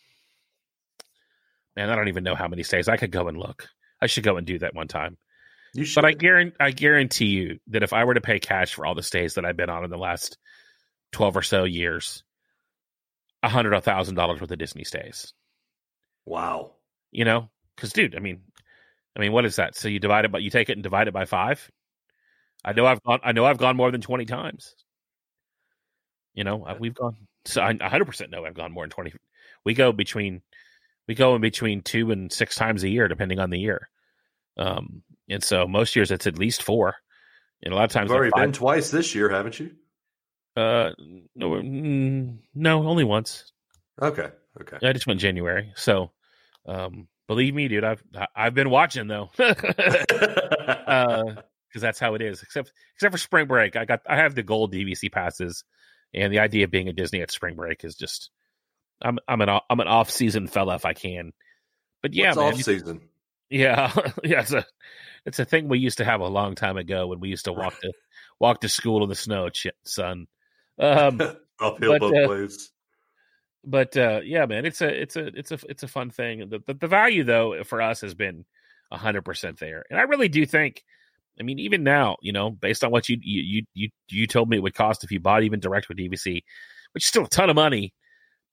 [1.76, 2.88] man, I don't even know how many stays.
[2.88, 3.68] I could go and look.
[4.02, 5.18] I should go and do that one time.
[5.74, 6.02] You should.
[6.02, 8.96] But I guarantee, I guarantee you that if I were to pay cash for all
[8.96, 10.38] the stays that I've been on in the last
[11.12, 12.24] twelve or so years,
[13.44, 15.34] a hundred, a thousand dollars worth of Disney stays.
[16.26, 16.72] Wow.
[17.12, 18.42] You know, because dude, I mean,
[19.16, 19.76] I mean, what is that?
[19.76, 21.70] So you divide it by you take it and divide it by five.
[22.64, 23.20] I know I've gone.
[23.24, 24.76] I know I've gone more than twenty times.
[26.34, 27.16] You know, uh we've gone.
[27.46, 29.14] So I 100 percent know I've gone more than twenty.
[29.64, 30.42] We go between
[31.08, 33.90] we go in between two and six times a year, depending on the year.
[34.58, 36.96] Um, and so most years it's at least four.
[37.64, 39.72] And a lot of times, you've already been twice this year, haven't you?
[40.56, 40.92] Uh,
[41.36, 43.52] no, mm, no, only once.
[44.02, 44.30] Okay,
[44.62, 44.78] okay.
[44.88, 46.12] I just went January, so
[46.66, 48.04] um, Believe me, dude, I've
[48.36, 49.56] I've been watching though, because
[50.88, 51.24] uh,
[51.74, 52.44] that's how it is.
[52.44, 55.64] Except except for spring break, I got I have the gold DVC passes,
[56.14, 58.30] and the idea of being at Disney at spring break is just
[59.02, 61.34] I'm I'm an I'm an off season fella if I can.
[62.02, 63.02] But yeah, What's man, off season.
[63.50, 63.92] Yeah,
[64.24, 64.66] yeah, it's a
[65.26, 67.54] it's a thing we used to have a long time ago when we used to
[67.54, 67.94] walk to
[68.40, 69.50] walk to school in the snow,
[69.84, 70.28] son.
[70.80, 71.22] Um,
[71.60, 72.72] Uphill but, both uh, ways
[73.66, 76.50] but uh, yeah, man, it's a it's a it's a it's a fun thing.
[76.50, 78.46] The the, the value though for us has been
[78.92, 80.84] hundred percent there, and I really do think.
[81.38, 84.58] I mean, even now, you know, based on what you you you you told me
[84.58, 86.44] it would cost if you bought even direct with DVC,
[86.94, 87.94] which is still a ton of money,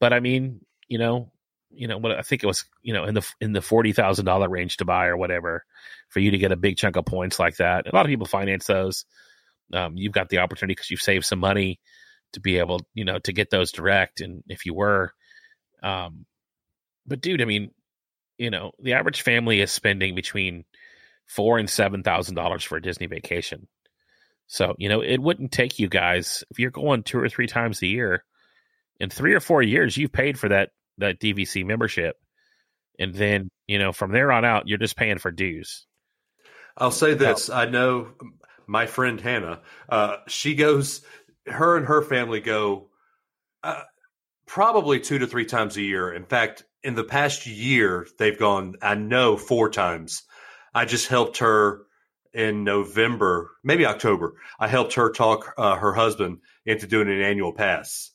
[0.02, 1.30] but I mean, you know,
[1.70, 4.24] you know what I think it was you know in the in the forty thousand
[4.24, 5.64] dollar range to buy or whatever
[6.08, 7.86] for you to get a big chunk of points like that.
[7.86, 9.04] A lot of people finance those.
[9.72, 11.78] Um, you've got the opportunity because you've saved some money
[12.32, 14.20] to be able you know to get those direct.
[14.20, 15.12] And if you were,
[15.84, 16.26] um,
[17.06, 17.70] but dude, I mean,
[18.38, 20.64] you know, the average family is spending between
[21.28, 23.68] four and seven thousand dollars for a Disney vacation.
[24.48, 27.80] So you know, it wouldn't take you guys if you're going two or three times
[27.82, 28.24] a year.
[29.02, 32.14] In three or four years, you've paid for that that DVC membership,
[33.00, 35.88] and then you know from there on out, you're just paying for dues.
[36.76, 38.12] I'll say this: I know
[38.68, 39.62] my friend Hannah.
[39.88, 41.02] Uh, she goes.
[41.48, 42.90] Her and her family go
[43.64, 43.82] uh,
[44.46, 46.12] probably two to three times a year.
[46.12, 48.76] In fact, in the past year, they've gone.
[48.80, 50.22] I know four times.
[50.72, 51.86] I just helped her
[52.32, 54.34] in November, maybe October.
[54.60, 58.12] I helped her talk uh, her husband into doing an annual pass.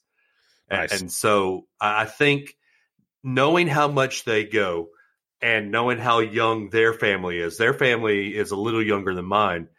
[0.70, 0.92] Nice.
[0.92, 2.56] And, and so I think
[3.24, 4.90] knowing how much they go
[5.42, 9.70] and knowing how young their family is, their family is a little younger than mine.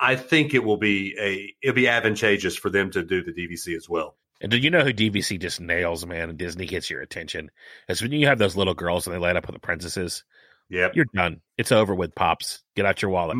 [0.00, 3.76] I think it will be a it'll be advantageous for them to do the DVC
[3.76, 4.16] as well.
[4.40, 6.30] And do you know who DVC just nails, man?
[6.30, 7.50] And Disney gets your attention.
[7.88, 10.24] It's when you have those little girls and they light up with the princesses.
[10.70, 10.92] Yep.
[10.94, 11.40] You're done.
[11.56, 12.62] It's over with, Pops.
[12.76, 13.38] Get out your wallet.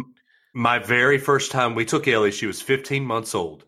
[0.55, 3.65] My very first time we took Ellie, she was 15 months old.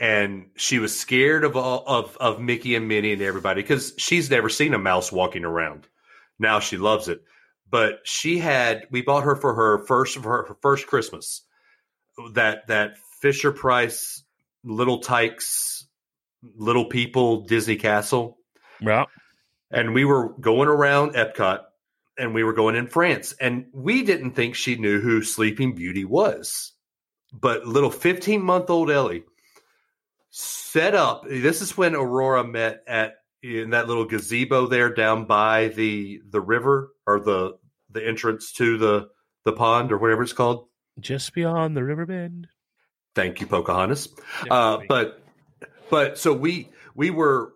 [0.00, 4.30] And she was scared of all of, of Mickey and Minnie and everybody because she's
[4.30, 5.86] never seen a mouse walking around.
[6.38, 7.22] Now she loves it.
[7.70, 11.42] But she had we bought her for her first for her first Christmas
[12.32, 14.24] that that Fisher Price
[14.64, 15.86] Little Tikes
[16.56, 18.38] Little People Disney Castle.
[18.80, 19.04] Yeah.
[19.70, 21.60] And we were going around Epcot
[22.18, 23.34] and we were going in France.
[23.40, 26.72] And we didn't think she knew who Sleeping Beauty was.
[27.32, 29.24] But little 15 month old Ellie
[30.30, 31.24] set up.
[31.28, 36.40] This is when Aurora met at in that little gazebo there down by the the
[36.40, 37.58] river or the
[37.90, 39.08] the entrance to the
[39.44, 40.66] the pond or whatever it's called.
[40.98, 42.48] Just beyond the river bend.
[43.14, 44.08] Thank you, Pocahontas.
[44.50, 45.22] Uh, but
[45.90, 47.52] but so we we were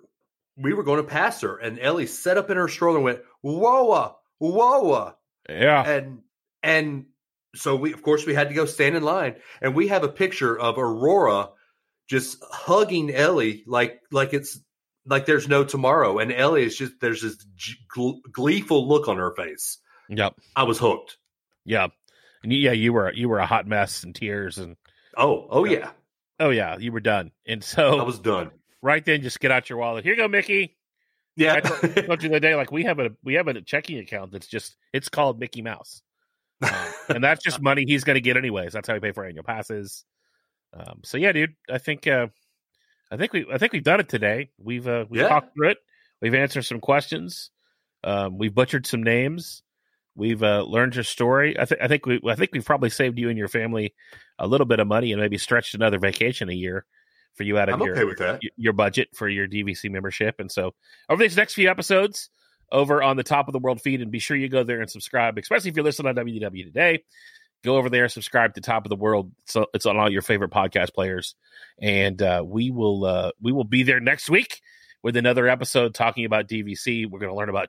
[0.56, 3.20] we were going to pass her, and Ellie set up in her stroller and went,
[3.42, 5.12] "Whoa, whoa!"
[5.48, 6.20] Yeah, and
[6.62, 7.06] and
[7.54, 10.08] so we of course we had to go stand in line, and we have a
[10.08, 11.50] picture of Aurora
[12.08, 14.58] just hugging Ellie like like it's
[15.06, 17.36] like there's no tomorrow, and Ellie is just there's this
[18.32, 19.78] gleeful look on her face.
[20.08, 21.16] Yep, I was hooked.
[21.64, 21.88] Yeah,
[22.42, 24.76] and yeah, you were you were a hot mess and tears and
[25.16, 25.90] oh oh yeah
[26.40, 28.50] oh yeah you were done, and so I was done
[28.82, 29.22] right then.
[29.22, 30.04] Just get out your wallet.
[30.04, 30.76] Here you go, Mickey.
[31.36, 34.30] Yeah, I told, you the day like we have a we have a checking account
[34.30, 36.02] that's just it's called Mickey Mouse,
[36.62, 36.70] um,
[37.08, 38.72] and that's just money he's going to get anyways.
[38.72, 40.04] That's how we pay for annual passes.
[40.74, 42.28] Um, so yeah, dude, I think uh,
[43.10, 44.50] I think we I think we've done it today.
[44.58, 45.28] We've uh, we've yeah.
[45.28, 45.78] talked through it.
[46.20, 47.50] We've answered some questions.
[48.02, 49.62] Um, we've butchered some names.
[50.16, 51.58] We've uh, learned your story.
[51.58, 53.94] I think I think we I think we've probably saved you and your family
[54.38, 56.86] a little bit of money and maybe stretched another vacation a year
[57.34, 60.36] for you out of I'm your okay your budget for your DVC membership.
[60.38, 60.74] And so
[61.08, 62.30] over these next few episodes
[62.72, 64.90] over on the top of the world feed, and be sure you go there and
[64.90, 67.04] subscribe, especially if you're listening on WDW today.
[67.64, 69.32] Go over there, subscribe to Top of the World.
[69.46, 71.34] So it's on all your favorite podcast players,
[71.80, 74.60] and uh, we will uh, we will be there next week
[75.02, 77.08] with another episode talking about DVC.
[77.08, 77.68] We're going to learn about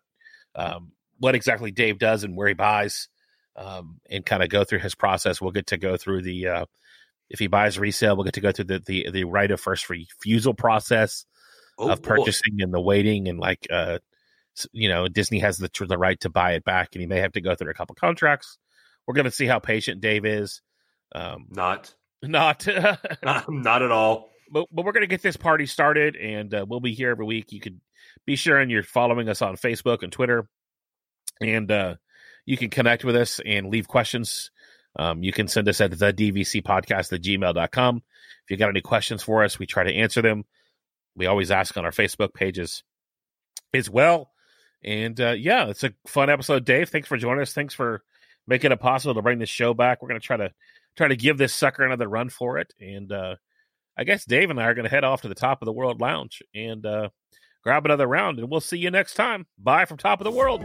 [0.53, 3.07] um, what exactly Dave does and where he buys,
[3.55, 5.41] um, and kind of go through his process.
[5.41, 6.65] We'll get to go through the uh,
[7.29, 9.89] if he buys resale, we'll get to go through the the, the right of first
[9.89, 11.25] refusal process
[11.77, 12.63] oh, of purchasing boy.
[12.63, 13.99] and the waiting and like uh,
[14.71, 17.33] you know Disney has the the right to buy it back, and he may have
[17.33, 18.57] to go through a couple contracts.
[19.07, 20.61] We're going to see how patient Dave is.
[21.13, 21.93] Um, not,
[22.23, 22.67] not,
[23.23, 24.29] not, not at all.
[24.51, 27.25] But but we're going to get this party started, and uh, we'll be here every
[27.25, 27.51] week.
[27.51, 27.81] You can
[28.25, 30.47] be sure and you're following us on Facebook and Twitter,
[31.41, 31.95] and uh,
[32.45, 34.51] you can connect with us and leave questions.
[34.95, 37.97] Um, you can send us at the DVC podcast at gmail.com.
[37.97, 40.45] If you got any questions for us, we try to answer them.
[41.15, 42.83] We always ask on our Facebook pages
[43.73, 44.31] as well.
[44.83, 46.89] And uh, yeah, it's a fun episode, Dave.
[46.89, 47.53] Thanks for joining us.
[47.53, 48.03] Thanks for
[48.47, 50.01] making it possible to bring this show back.
[50.01, 50.51] We're going to try to
[50.95, 52.73] try to give this sucker another run for it.
[52.79, 53.35] And uh,
[53.97, 55.73] I guess Dave and I are going to head off to the top of the
[55.73, 57.09] world lounge and uh,
[57.63, 58.39] grab another round.
[58.39, 59.45] And we'll see you next time.
[59.57, 60.63] Bye from top of the world.